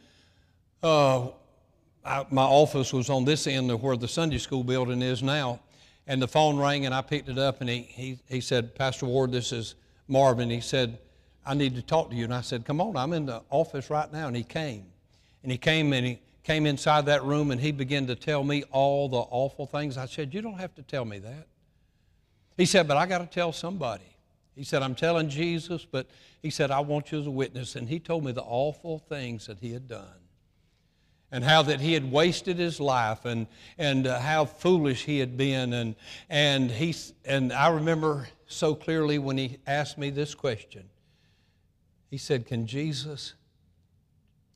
Uh, 0.82 1.26
I, 2.02 2.24
my 2.30 2.44
office 2.44 2.94
was 2.94 3.10
on 3.10 3.26
this 3.26 3.46
end 3.46 3.70
of 3.70 3.82
where 3.82 3.98
the 3.98 4.08
Sunday 4.08 4.38
school 4.38 4.64
building 4.64 5.02
is 5.02 5.22
now 5.22 5.60
and 6.10 6.20
the 6.20 6.26
phone 6.26 6.58
rang, 6.58 6.86
and 6.86 6.92
I 6.92 7.02
picked 7.02 7.28
it 7.28 7.38
up, 7.38 7.60
and 7.60 7.70
he, 7.70 7.82
he, 7.82 8.18
he 8.28 8.40
said, 8.40 8.74
Pastor 8.74 9.06
Ward, 9.06 9.30
this 9.30 9.52
is 9.52 9.76
Marvin. 10.08 10.50
He 10.50 10.60
said, 10.60 10.98
I 11.46 11.54
need 11.54 11.76
to 11.76 11.82
talk 11.82 12.10
to 12.10 12.16
you. 12.16 12.24
And 12.24 12.34
I 12.34 12.40
said, 12.40 12.64
Come 12.64 12.80
on, 12.80 12.96
I'm 12.96 13.12
in 13.12 13.26
the 13.26 13.42
office 13.48 13.90
right 13.90 14.12
now. 14.12 14.26
And 14.26 14.34
he 14.34 14.42
came. 14.42 14.86
And 15.44 15.52
he 15.52 15.56
came 15.56 15.92
and 15.92 16.04
he 16.04 16.18
came 16.42 16.66
inside 16.66 17.06
that 17.06 17.22
room 17.22 17.52
and 17.52 17.60
he 17.60 17.70
began 17.70 18.08
to 18.08 18.16
tell 18.16 18.42
me 18.42 18.64
all 18.72 19.08
the 19.08 19.18
awful 19.18 19.66
things. 19.66 19.96
I 19.96 20.06
said, 20.06 20.34
You 20.34 20.42
don't 20.42 20.58
have 20.58 20.74
to 20.74 20.82
tell 20.82 21.04
me 21.04 21.20
that. 21.20 21.46
He 22.56 22.66
said, 22.66 22.88
But 22.88 22.96
I 22.96 23.06
got 23.06 23.18
to 23.18 23.26
tell 23.26 23.52
somebody. 23.52 24.16
He 24.56 24.64
said, 24.64 24.82
I'm 24.82 24.96
telling 24.96 25.28
Jesus, 25.28 25.86
but 25.88 26.08
he 26.42 26.50
said, 26.50 26.72
I 26.72 26.80
want 26.80 27.12
you 27.12 27.20
as 27.20 27.26
a 27.28 27.30
witness. 27.30 27.76
And 27.76 27.88
he 27.88 28.00
told 28.00 28.24
me 28.24 28.32
the 28.32 28.42
awful 28.42 28.98
things 28.98 29.46
that 29.46 29.60
he 29.60 29.72
had 29.72 29.86
done 29.86 30.19
and 31.32 31.44
how 31.44 31.62
that 31.62 31.80
he 31.80 31.92
had 31.92 32.10
wasted 32.10 32.58
his 32.58 32.80
life 32.80 33.24
and, 33.24 33.46
and 33.78 34.06
uh, 34.06 34.18
how 34.18 34.44
foolish 34.44 35.04
he 35.04 35.18
had 35.18 35.36
been. 35.36 35.72
And, 35.72 35.94
and, 36.28 36.70
he, 36.70 36.94
and 37.24 37.52
I 37.52 37.68
remember 37.68 38.28
so 38.46 38.74
clearly 38.74 39.18
when 39.18 39.38
he 39.38 39.58
asked 39.66 39.96
me 39.96 40.10
this 40.10 40.34
question. 40.34 40.88
He 42.10 42.18
said, 42.18 42.46
Can 42.46 42.66
Jesus 42.66 43.34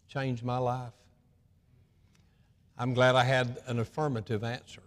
change 0.09 0.43
my 0.43 0.59
life? 0.59 0.93
I'm 2.77 2.93
glad 2.93 3.15
I 3.15 3.23
had 3.23 3.59
an 3.67 3.79
affirmative 3.79 4.43
answer. 4.43 4.83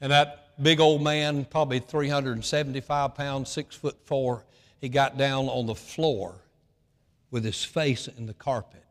And 0.00 0.10
that 0.10 0.60
big 0.60 0.80
old 0.80 1.02
man, 1.02 1.44
probably 1.44 1.78
375 1.78 3.14
pounds, 3.14 3.48
six 3.48 3.76
foot 3.76 3.96
four, 4.04 4.44
he 4.80 4.88
got 4.88 5.16
down 5.16 5.46
on 5.46 5.66
the 5.66 5.74
floor 5.76 6.34
with 7.30 7.44
his 7.44 7.64
face 7.64 8.08
in 8.08 8.26
the 8.26 8.34
carpet 8.34 8.83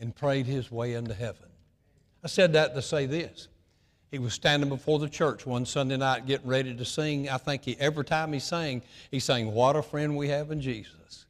and 0.00 0.14
prayed 0.14 0.46
his 0.46 0.70
way 0.70 0.94
into 0.94 1.14
heaven. 1.14 1.48
I 2.22 2.28
said 2.28 2.52
that 2.54 2.74
to 2.74 2.82
say 2.82 3.06
this. 3.06 3.48
He 4.10 4.18
was 4.18 4.32
standing 4.32 4.68
before 4.68 4.98
the 4.98 5.08
church 5.08 5.44
one 5.44 5.66
Sunday 5.66 5.96
night 5.96 6.26
getting 6.26 6.48
ready 6.48 6.74
to 6.74 6.84
sing. 6.84 7.28
I 7.28 7.36
think 7.36 7.64
he, 7.64 7.76
every 7.78 8.04
time 8.04 8.32
he 8.32 8.40
sang, 8.40 8.82
he 9.10 9.20
sang, 9.20 9.52
What 9.52 9.76
a 9.76 9.82
friend 9.82 10.16
we 10.16 10.28
have 10.28 10.50
in 10.50 10.60
Jesus. 10.60 11.26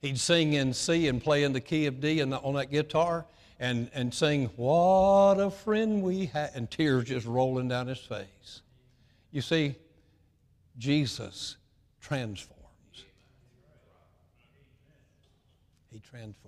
He'd 0.00 0.18
sing 0.18 0.52
in 0.52 0.74
C 0.74 1.08
and 1.08 1.22
play 1.22 1.44
in 1.44 1.52
the 1.52 1.60
key 1.60 1.86
of 1.86 2.00
D 2.00 2.20
the, 2.22 2.38
on 2.40 2.54
that 2.54 2.70
guitar 2.70 3.24
and, 3.58 3.90
and 3.94 4.12
sing, 4.12 4.50
What 4.56 5.40
a 5.40 5.50
friend 5.50 6.02
we 6.02 6.26
have, 6.26 6.50
and 6.54 6.70
tears 6.70 7.04
just 7.04 7.26
rolling 7.26 7.68
down 7.68 7.86
his 7.86 8.00
face. 8.00 8.60
You 9.30 9.40
see, 9.40 9.76
Jesus 10.76 11.56
transforms. 12.00 12.58
He 15.90 16.00
transforms. 16.00 16.41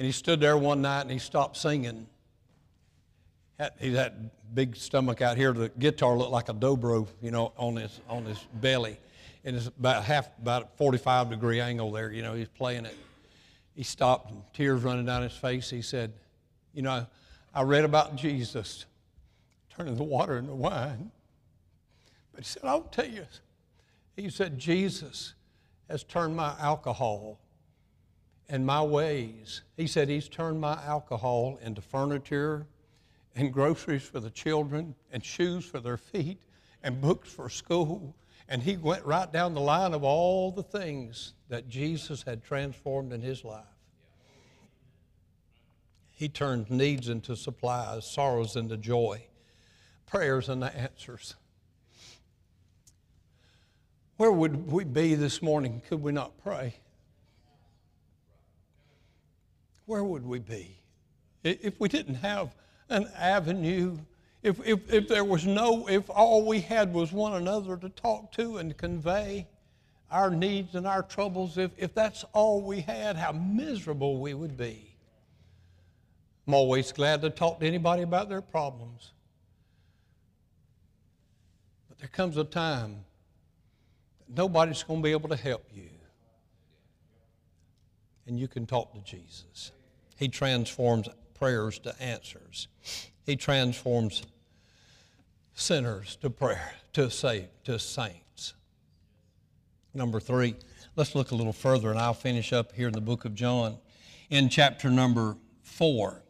And 0.00 0.06
he 0.06 0.12
stood 0.12 0.40
there 0.40 0.56
one 0.56 0.80
night 0.80 1.02
and 1.02 1.10
he 1.10 1.18
stopped 1.18 1.58
singing. 1.58 2.06
He 3.78 3.88
had 3.94 3.96
that 3.96 4.54
big 4.54 4.74
stomach 4.74 5.20
out 5.20 5.36
here. 5.36 5.52
The 5.52 5.68
guitar 5.68 6.16
looked 6.16 6.30
like 6.30 6.48
a 6.48 6.54
dobro, 6.54 7.06
you 7.20 7.30
know, 7.30 7.52
on 7.58 7.76
his 7.76 8.00
on 8.08 8.24
his 8.24 8.38
belly, 8.54 8.96
and 9.44 9.54
it's 9.54 9.66
about 9.66 10.02
half 10.04 10.30
about 10.38 10.62
a 10.62 10.68
45 10.78 11.28
degree 11.28 11.60
angle 11.60 11.92
there. 11.92 12.10
You 12.10 12.22
know, 12.22 12.32
he's 12.32 12.48
playing 12.48 12.86
it. 12.86 12.96
He 13.74 13.82
stopped, 13.82 14.30
and 14.30 14.42
tears 14.54 14.82
running 14.82 15.04
down 15.04 15.20
his 15.20 15.34
face. 15.34 15.68
He 15.68 15.82
said, 15.82 16.14
"You 16.72 16.80
know, 16.80 17.06
I 17.52 17.60
read 17.64 17.84
about 17.84 18.16
Jesus 18.16 18.86
turning 19.68 19.96
the 19.96 20.02
water 20.02 20.38
into 20.38 20.54
wine, 20.54 21.10
but 22.32 22.42
he 22.42 22.48
said, 22.48 22.64
I'll 22.64 22.80
tell 22.80 23.06
you, 23.06 23.26
He 24.16 24.30
said, 24.30 24.58
Jesus 24.58 25.34
has 25.90 26.04
turned 26.04 26.34
my 26.34 26.54
alcohol 26.58 27.38
and 28.50 28.66
my 28.66 28.82
ways. 28.82 29.62
He 29.76 29.86
said, 29.86 30.08
He's 30.08 30.28
turned 30.28 30.60
my 30.60 30.74
alcohol 30.84 31.58
into 31.62 31.80
furniture 31.80 32.66
and 33.36 33.52
groceries 33.52 34.02
for 34.02 34.18
the 34.18 34.30
children 34.30 34.96
and 35.12 35.24
shoes 35.24 35.64
for 35.64 35.78
their 35.80 35.96
feet 35.96 36.42
and 36.82 37.00
books 37.00 37.32
for 37.32 37.48
school. 37.48 38.14
And 38.48 38.62
he 38.62 38.76
went 38.76 39.06
right 39.06 39.32
down 39.32 39.54
the 39.54 39.60
line 39.60 39.94
of 39.94 40.02
all 40.02 40.50
the 40.50 40.64
things 40.64 41.34
that 41.48 41.68
Jesus 41.68 42.24
had 42.24 42.42
transformed 42.42 43.12
in 43.12 43.22
his 43.22 43.44
life. 43.44 43.64
He 46.10 46.28
turned 46.28 46.70
needs 46.70 47.08
into 47.08 47.36
supplies, 47.36 48.04
sorrows 48.04 48.56
into 48.56 48.76
joy, 48.76 49.24
prayers 50.06 50.48
into 50.48 50.76
answers. 50.76 51.36
Where 54.16 54.32
would 54.32 54.70
we 54.70 54.84
be 54.84 55.14
this 55.14 55.40
morning 55.40 55.80
could 55.88 56.02
we 56.02 56.12
not 56.12 56.36
pray? 56.42 56.79
Where 59.90 60.04
would 60.04 60.24
we 60.24 60.38
be 60.38 60.76
if 61.42 61.80
we 61.80 61.88
didn't 61.88 62.14
have 62.14 62.54
an 62.90 63.08
avenue? 63.18 63.98
If, 64.40 64.64
if, 64.64 64.88
if 64.88 65.08
there 65.08 65.24
was 65.24 65.44
no, 65.44 65.88
if 65.88 66.08
all 66.08 66.46
we 66.46 66.60
had 66.60 66.94
was 66.94 67.10
one 67.10 67.32
another 67.32 67.76
to 67.76 67.88
talk 67.88 68.30
to 68.34 68.58
and 68.58 68.76
convey 68.76 69.48
our 70.08 70.30
needs 70.30 70.76
and 70.76 70.86
our 70.86 71.02
troubles, 71.02 71.58
if, 71.58 71.72
if 71.76 71.92
that's 71.92 72.24
all 72.32 72.62
we 72.62 72.82
had, 72.82 73.16
how 73.16 73.32
miserable 73.32 74.20
we 74.20 74.32
would 74.32 74.56
be. 74.56 74.94
I'm 76.46 76.54
always 76.54 76.92
glad 76.92 77.20
to 77.22 77.30
talk 77.30 77.58
to 77.58 77.66
anybody 77.66 78.02
about 78.02 78.28
their 78.28 78.42
problems. 78.42 79.10
But 81.88 81.98
there 81.98 82.10
comes 82.10 82.36
a 82.36 82.44
time 82.44 83.04
that 84.20 84.36
nobody's 84.36 84.84
going 84.84 85.00
to 85.00 85.02
be 85.02 85.10
able 85.10 85.30
to 85.30 85.36
help 85.36 85.64
you. 85.74 85.90
And 88.28 88.38
you 88.38 88.46
can 88.46 88.66
talk 88.66 88.94
to 88.94 89.00
Jesus. 89.00 89.72
He 90.20 90.28
transforms 90.28 91.08
prayers 91.32 91.78
to 91.78 91.98
answers. 92.00 92.68
He 93.24 93.36
transforms 93.36 94.22
sinners 95.54 96.16
to 96.16 96.28
prayer, 96.28 96.74
to 96.92 97.10
save, 97.10 97.46
to 97.64 97.78
saints. 97.78 98.52
Number 99.94 100.20
three, 100.20 100.56
let's 100.94 101.14
look 101.14 101.30
a 101.30 101.34
little 101.34 101.54
further, 101.54 101.88
and 101.88 101.98
I'll 101.98 102.12
finish 102.12 102.52
up 102.52 102.72
here 102.74 102.86
in 102.86 102.92
the 102.92 103.00
book 103.00 103.24
of 103.24 103.34
John 103.34 103.78
in 104.28 104.50
chapter 104.50 104.90
number 104.90 105.38
four 105.62 106.22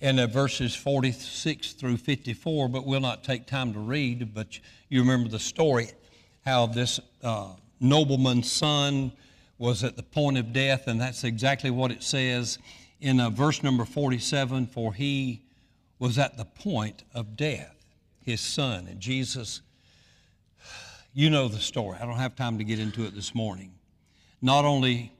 and 0.00 0.18
verses 0.32 0.74
46 0.74 1.72
through 1.72 1.98
54, 1.98 2.70
but 2.70 2.86
we'll 2.86 2.98
not 2.98 3.24
take 3.24 3.46
time 3.46 3.74
to 3.74 3.78
read. 3.78 4.32
But 4.32 4.58
you 4.88 5.02
remember 5.02 5.28
the 5.28 5.38
story 5.38 5.90
how 6.46 6.64
this 6.64 6.98
uh, 7.22 7.52
nobleman's 7.78 8.50
son 8.50 9.12
was 9.58 9.84
at 9.84 9.96
the 9.96 10.02
point 10.02 10.38
of 10.38 10.54
death, 10.54 10.86
and 10.86 10.98
that's 10.98 11.24
exactly 11.24 11.70
what 11.70 11.90
it 11.90 12.02
says 12.02 12.58
in 13.00 13.20
uh, 13.20 13.30
verse 13.30 13.62
number 13.62 13.84
47 13.84 14.66
for 14.66 14.94
he 14.94 15.42
was 15.98 16.18
at 16.18 16.36
the 16.36 16.44
point 16.44 17.04
of 17.14 17.36
death, 17.36 17.76
his 18.22 18.40
son. 18.40 18.86
And 18.88 19.00
Jesus, 19.00 19.62
you 21.12 21.30
know 21.30 21.48
the 21.48 21.58
story. 21.58 21.98
I 22.00 22.06
don't 22.06 22.18
have 22.18 22.36
time 22.36 22.58
to 22.58 22.64
get 22.64 22.78
into 22.78 23.04
it 23.04 23.14
this 23.14 23.34
morning. 23.34 23.72
Not 24.40 24.64
only 24.64 25.12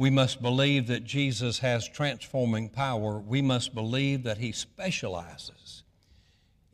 we 0.00 0.08
must 0.08 0.40
believe 0.40 0.86
that 0.86 1.04
Jesus 1.04 1.58
has 1.58 1.86
transforming 1.86 2.70
power. 2.70 3.18
We 3.18 3.42
must 3.42 3.74
believe 3.74 4.22
that 4.22 4.38
He 4.38 4.50
specializes 4.50 5.82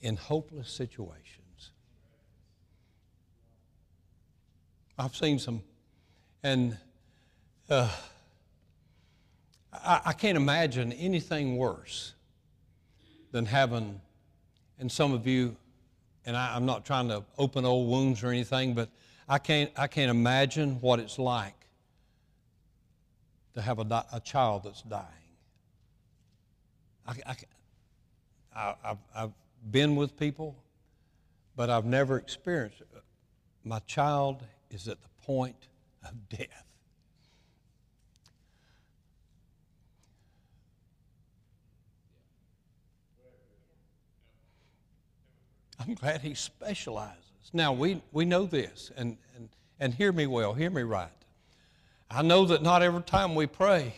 in 0.00 0.14
hopeless 0.14 0.70
situations. 0.70 1.72
I've 4.96 5.16
seen 5.16 5.40
some, 5.40 5.60
and 6.44 6.78
uh, 7.68 7.92
I, 9.84 10.00
I 10.06 10.12
can't 10.12 10.36
imagine 10.36 10.92
anything 10.92 11.56
worse 11.56 12.14
than 13.32 13.46
having, 13.46 14.00
and 14.78 14.90
some 14.90 15.12
of 15.12 15.26
you, 15.26 15.56
and 16.24 16.36
I, 16.36 16.54
I'm 16.54 16.66
not 16.66 16.84
trying 16.84 17.08
to 17.08 17.24
open 17.38 17.64
old 17.64 17.88
wounds 17.88 18.22
or 18.22 18.28
anything, 18.28 18.74
but 18.74 18.88
I 19.28 19.38
can't, 19.38 19.70
I 19.76 19.86
can't 19.86 20.10
imagine 20.10 20.80
what 20.80 21.00
it's 21.00 21.18
like 21.18 21.54
to 23.54 23.60
have 23.62 23.78
a, 23.78 24.06
a 24.12 24.20
child 24.20 24.64
that's 24.64 24.82
dying. 24.82 25.04
I, 27.06 27.14
I, 28.54 28.74
I, 28.84 28.96
I've 29.14 29.32
been 29.70 29.96
with 29.96 30.16
people, 30.18 30.56
but 31.56 31.70
I've 31.70 31.86
never 31.86 32.16
experienced 32.18 32.80
it. 32.80 32.88
My 33.64 33.78
child 33.80 34.44
is 34.70 34.88
at 34.88 35.02
the 35.02 35.08
point 35.22 35.68
of 36.04 36.28
death. 36.28 36.65
I'm 45.78 45.94
glad 45.94 46.20
he 46.20 46.34
specializes. 46.34 47.22
Now, 47.52 47.72
we, 47.72 48.02
we 48.12 48.24
know 48.24 48.44
this, 48.44 48.90
and, 48.96 49.16
and, 49.36 49.48
and 49.78 49.94
hear 49.94 50.12
me 50.12 50.26
well, 50.26 50.52
hear 50.52 50.70
me 50.70 50.82
right. 50.82 51.10
I 52.10 52.22
know 52.22 52.44
that 52.46 52.62
not 52.62 52.82
every 52.82 53.02
time 53.02 53.34
we 53.34 53.46
pray, 53.46 53.94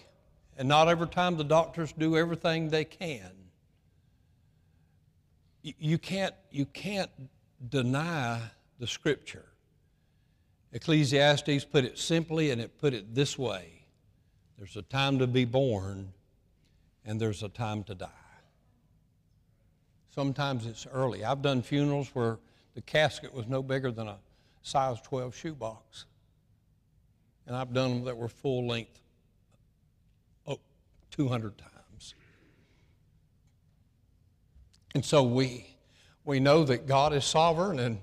and 0.57 0.69
not 0.69 0.89
every 0.89 1.09
time 1.09 1.37
the 1.37 1.45
doctors 1.45 1.93
do 1.93 2.17
everything 2.17 2.69
they 2.69 2.85
can, 2.85 3.31
you 5.63 5.99
can't, 5.99 6.35
you 6.51 6.67
can't 6.67 7.11
deny 7.69 8.41
the 8.79 8.87
scripture. 8.87 9.47
Ecclesiastes 10.73 11.65
put 11.65 11.85
it 11.85 11.99
simply, 11.99 12.51
and 12.51 12.61
it 12.61 12.79
put 12.79 12.95
it 12.95 13.15
this 13.15 13.39
way 13.39 13.85
there's 14.59 14.77
a 14.77 14.83
time 14.83 15.21
to 15.21 15.27
be 15.27 15.45
born, 15.45 16.13
and 17.05 17.21
there's 17.21 17.45
a 17.45 17.49
time 17.49 17.85
to 17.85 17.95
die. 17.95 18.28
Sometimes 20.19 20.67
it's 20.67 20.85
early. 20.93 21.25
I've 21.25 21.43
done 21.43 21.63
funerals 21.63 22.11
where 22.13 22.39
the 22.75 22.81
casket 22.81 23.33
was 23.33 23.47
no 23.47 23.63
bigger 23.63 23.93
than 23.93 24.09
a 24.09 24.17
size 24.63 25.01
12 25.03 25.33
shoebox 25.33 26.07
and 27.49 27.57
I've 27.57 27.73
done 27.73 27.91
them 27.91 28.05
that 28.05 28.17
were 28.17 28.29
full 28.29 28.67
length 28.67 29.01
oh, 30.47 30.59
200 31.13 31.57
times. 31.57 32.15
And 34.97 35.05
so 35.05 35.23
we, 35.23 35.67
we 36.25 36.41
know 36.41 36.65
that 36.65 36.89
God 36.89 37.13
is 37.13 37.25
sovereign, 37.25 37.79
and, 37.79 37.99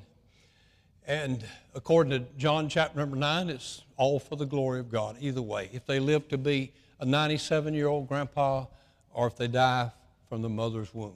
and 1.05 1.45
according 1.75 2.11
to 2.11 2.25
John 2.37 2.69
chapter 2.69 2.97
number 2.97 3.17
9, 3.17 3.49
it's 3.49 3.83
all 3.97 4.19
for 4.19 4.37
the 4.37 4.45
glory 4.45 4.79
of 4.79 4.89
God, 4.89 5.17
either 5.19 5.41
way. 5.41 5.69
If 5.73 5.85
they 5.85 5.99
live 5.99 6.27
to 6.29 6.37
be 6.37 6.71
a 6.99 7.05
97 7.05 7.73
year 7.73 7.87
old 7.87 8.07
grandpa, 8.07 8.65
or 9.13 9.27
if 9.27 9.35
they 9.35 9.49
die 9.49 9.91
from 10.27 10.41
the 10.41 10.49
mother's 10.49 10.93
womb. 10.93 11.13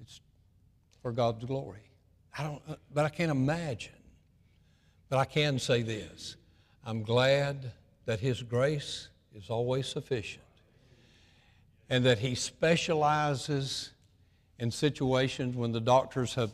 It's 0.00 0.20
for 1.02 1.12
God's 1.12 1.44
glory. 1.44 1.90
I 2.36 2.42
don't, 2.42 2.62
uh, 2.68 2.76
but 2.92 3.04
I 3.04 3.08
can't 3.08 3.30
imagine 3.30 3.92
but 5.08 5.18
I 5.18 5.24
can 5.24 5.58
say 5.58 5.82
this 5.82 6.36
I'm 6.84 7.02
glad 7.02 7.72
that 8.06 8.20
His 8.20 8.42
grace 8.42 9.08
is 9.34 9.50
always 9.50 9.86
sufficient 9.86 10.44
and 11.90 12.04
that 12.04 12.18
He 12.18 12.34
specializes 12.34 13.90
in 14.58 14.70
situations 14.70 15.56
when 15.56 15.72
the 15.72 15.80
doctors 15.80 16.34
have, 16.34 16.50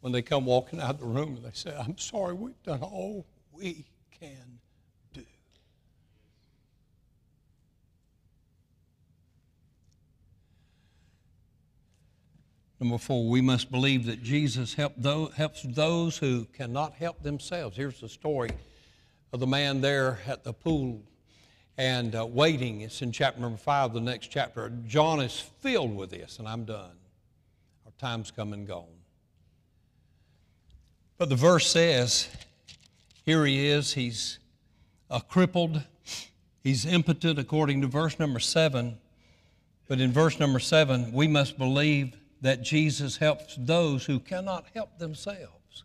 when 0.00 0.12
they 0.12 0.22
come 0.22 0.46
walking 0.46 0.80
out 0.80 0.90
of 0.90 1.00
the 1.00 1.06
room 1.06 1.36
and 1.36 1.44
they 1.44 1.50
say, 1.52 1.74
I'm 1.76 1.98
sorry, 1.98 2.34
we've 2.34 2.62
done 2.62 2.82
all 2.82 3.26
we 3.52 3.84
can 4.18 4.60
do. 5.12 5.24
Number 12.80 12.96
four, 12.96 13.28
we 13.28 13.42
must 13.42 13.70
believe 13.70 14.06
that 14.06 14.22
Jesus 14.22 14.74
those, 14.96 15.34
helps 15.34 15.62
those 15.62 16.16
who 16.16 16.46
cannot 16.46 16.94
help 16.94 17.22
themselves. 17.22 17.76
Here's 17.76 18.00
the 18.00 18.08
story 18.08 18.50
of 19.34 19.40
the 19.40 19.46
man 19.46 19.82
there 19.82 20.18
at 20.26 20.44
the 20.44 20.54
pool 20.54 21.02
and 21.76 22.14
uh, 22.14 22.24
waiting. 22.24 22.80
It's 22.80 23.02
in 23.02 23.12
chapter 23.12 23.38
number 23.38 23.58
five, 23.58 23.92
the 23.92 24.00
next 24.00 24.28
chapter. 24.28 24.72
John 24.86 25.20
is 25.20 25.38
filled 25.60 25.94
with 25.94 26.08
this, 26.08 26.38
and 26.38 26.48
I'm 26.48 26.64
done. 26.64 26.96
Our 27.84 27.92
time's 27.98 28.30
come 28.30 28.54
and 28.54 28.66
gone. 28.66 28.86
But 31.18 31.28
the 31.28 31.36
verse 31.36 31.66
says, 31.66 32.30
here 33.26 33.44
he 33.44 33.68
is, 33.68 33.92
he's 33.92 34.38
uh, 35.10 35.20
crippled, 35.20 35.82
he's 36.64 36.86
impotent, 36.86 37.38
according 37.38 37.82
to 37.82 37.88
verse 37.88 38.18
number 38.18 38.40
seven. 38.40 38.96
But 39.86 40.00
in 40.00 40.12
verse 40.12 40.40
number 40.40 40.60
seven, 40.60 41.12
we 41.12 41.28
must 41.28 41.58
believe 41.58 42.16
that 42.40 42.62
Jesus 42.62 43.16
helps 43.16 43.56
those 43.58 44.04
who 44.04 44.18
cannot 44.18 44.66
help 44.74 44.98
themselves. 44.98 45.84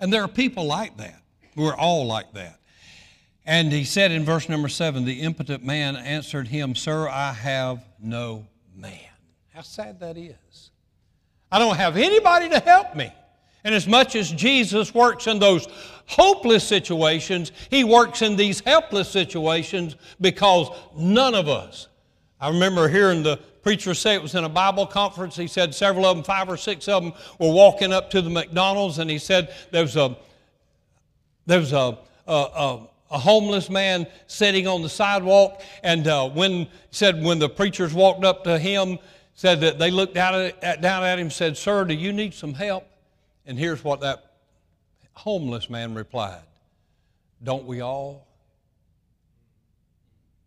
And 0.00 0.12
there 0.12 0.22
are 0.22 0.28
people 0.28 0.64
like 0.64 0.96
that. 0.98 1.22
We're 1.54 1.74
all 1.74 2.06
like 2.06 2.32
that. 2.34 2.60
And 3.46 3.72
he 3.72 3.84
said 3.84 4.10
in 4.10 4.24
verse 4.24 4.48
number 4.48 4.68
seven, 4.68 5.04
the 5.04 5.20
impotent 5.20 5.64
man 5.64 5.96
answered 5.96 6.48
him, 6.48 6.74
Sir, 6.74 7.08
I 7.08 7.32
have 7.32 7.84
no 8.00 8.46
man. 8.74 8.98
How 9.54 9.62
sad 9.62 10.00
that 10.00 10.16
is. 10.16 10.70
I 11.50 11.58
don't 11.58 11.76
have 11.76 11.96
anybody 11.96 12.48
to 12.50 12.58
help 12.58 12.94
me. 12.96 13.12
And 13.64 13.74
as 13.74 13.86
much 13.86 14.14
as 14.14 14.30
Jesus 14.30 14.94
works 14.94 15.26
in 15.26 15.38
those 15.38 15.66
hopeless 16.06 16.62
situations, 16.62 17.50
He 17.68 17.82
works 17.82 18.22
in 18.22 18.36
these 18.36 18.60
helpless 18.60 19.08
situations 19.08 19.96
because 20.20 20.68
none 20.96 21.34
of 21.34 21.48
us. 21.48 21.88
I 22.40 22.48
remember 22.48 22.88
hearing 22.88 23.22
the 23.22 23.40
preacher 23.66 23.94
say 23.94 24.14
it 24.14 24.22
was 24.22 24.36
in 24.36 24.44
a 24.44 24.48
Bible 24.48 24.86
conference. 24.86 25.34
He 25.34 25.48
said 25.48 25.74
several 25.74 26.06
of 26.06 26.16
them, 26.16 26.22
five 26.22 26.48
or 26.48 26.56
six 26.56 26.86
of 26.86 27.02
them, 27.02 27.12
were 27.40 27.50
walking 27.50 27.92
up 27.92 28.10
to 28.10 28.22
the 28.22 28.30
McDonald's, 28.30 29.00
and 29.00 29.10
he 29.10 29.18
said 29.18 29.52
there 29.72 29.82
was 29.82 29.96
a 29.96 30.16
there 31.46 31.58
was 31.58 31.72
a, 31.72 31.98
a, 32.28 32.32
a, 32.32 32.88
a 33.10 33.18
homeless 33.18 33.68
man 33.68 34.06
sitting 34.28 34.68
on 34.68 34.82
the 34.82 34.88
sidewalk, 34.88 35.62
and 35.82 36.06
uh, 36.06 36.28
when 36.28 36.68
said 36.92 37.20
when 37.24 37.40
the 37.40 37.48
preachers 37.48 37.92
walked 37.92 38.24
up 38.24 38.44
to 38.44 38.56
him, 38.56 39.00
said 39.34 39.60
that 39.62 39.80
they 39.80 39.90
looked 39.90 40.14
down 40.14 40.52
at, 40.62 40.80
down 40.80 41.02
at 41.02 41.18
him, 41.18 41.28
said, 41.28 41.56
"Sir, 41.56 41.84
do 41.84 41.94
you 41.94 42.12
need 42.12 42.34
some 42.34 42.54
help?" 42.54 42.86
And 43.46 43.58
here's 43.58 43.82
what 43.82 44.00
that 44.02 44.30
homeless 45.14 45.68
man 45.68 45.92
replied 45.92 46.44
Don't 47.42 47.64
we 47.64 47.80
all? 47.80 48.25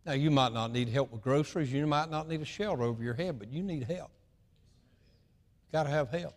Now, 0.05 0.13
you 0.13 0.31
might 0.31 0.53
not 0.53 0.71
need 0.71 0.89
help 0.89 1.11
with 1.11 1.21
groceries, 1.21 1.71
you 1.71 1.85
might 1.85 2.09
not 2.09 2.27
need 2.27 2.41
a 2.41 2.45
shelter 2.45 2.83
over 2.83 3.03
your 3.03 3.13
head, 3.13 3.37
but 3.37 3.49
you 3.51 3.61
need 3.61 3.83
help. 3.83 4.11
Got 5.71 5.83
to 5.83 5.89
have 5.89 6.09
help. 6.09 6.35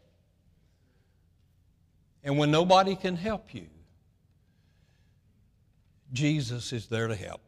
And 2.24 2.38
when 2.38 2.50
nobody 2.50 2.94
can 2.94 3.16
help 3.16 3.54
you, 3.54 3.66
Jesus 6.12 6.72
is 6.72 6.86
there 6.86 7.08
to 7.08 7.16
help. 7.16 7.40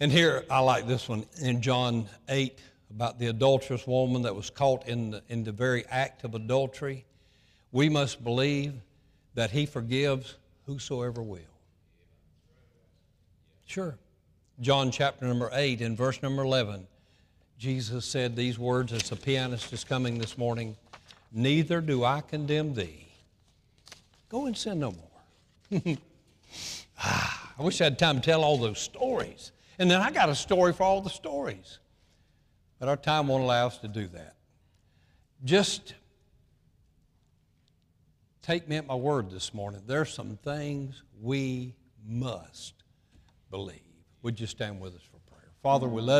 And 0.00 0.10
here, 0.10 0.44
I 0.50 0.60
like 0.60 0.86
this 0.86 1.08
one 1.08 1.24
in 1.40 1.60
John 1.62 2.08
8 2.28 2.58
about 2.90 3.18
the 3.18 3.28
adulterous 3.28 3.86
woman 3.86 4.22
that 4.22 4.34
was 4.34 4.50
caught 4.50 4.88
in 4.88 5.12
the, 5.12 5.22
in 5.28 5.44
the 5.44 5.52
very 5.52 5.84
act 5.86 6.24
of 6.24 6.34
adultery. 6.34 7.04
We 7.72 7.88
must 7.88 8.22
believe 8.22 8.74
that 9.34 9.50
He 9.50 9.66
forgives 9.66 10.36
whosoever 10.66 11.22
will. 11.22 11.40
Sure. 13.66 13.96
John 14.60 14.90
chapter 14.90 15.26
number 15.26 15.50
8 15.52 15.80
and 15.80 15.96
verse 15.96 16.22
number 16.22 16.42
11, 16.42 16.86
Jesus 17.58 18.04
said 18.04 18.36
these 18.36 18.58
words 18.58 18.92
as 18.92 19.10
the 19.10 19.16
pianist 19.16 19.72
is 19.72 19.84
coming 19.84 20.18
this 20.18 20.38
morning 20.38 20.76
Neither 21.36 21.80
do 21.80 22.04
I 22.04 22.20
condemn 22.20 22.74
thee. 22.74 23.08
Go 24.28 24.46
and 24.46 24.56
sin 24.56 24.78
no 24.78 24.92
more. 24.92 25.80
ah, 26.98 27.52
I 27.58 27.62
wish 27.62 27.80
I 27.80 27.84
had 27.84 27.98
time 27.98 28.20
to 28.20 28.22
tell 28.22 28.44
all 28.44 28.56
those 28.56 28.78
stories. 28.78 29.50
And 29.80 29.90
then 29.90 30.00
I 30.00 30.12
got 30.12 30.28
a 30.28 30.34
story 30.36 30.72
for 30.72 30.84
all 30.84 31.00
the 31.00 31.10
stories. 31.10 31.80
But 32.78 32.88
our 32.88 32.96
time 32.96 33.26
won't 33.26 33.42
allow 33.42 33.66
us 33.66 33.78
to 33.78 33.88
do 33.88 34.06
that. 34.08 34.36
Just 35.44 35.94
take 38.42 38.68
me 38.68 38.76
at 38.76 38.86
my 38.86 38.94
word 38.94 39.30
this 39.30 39.52
morning. 39.52 39.82
There's 39.88 40.14
some 40.14 40.38
things 40.44 41.02
we 41.20 41.74
must 42.06 42.74
believe. 43.50 43.83
Would 44.24 44.40
you 44.40 44.46
stand 44.46 44.80
with 44.80 44.94
us 44.94 45.02
for 45.02 45.18
prayer? 45.30 45.50
Father, 45.62 45.86
we 45.86 46.00
love 46.00 46.12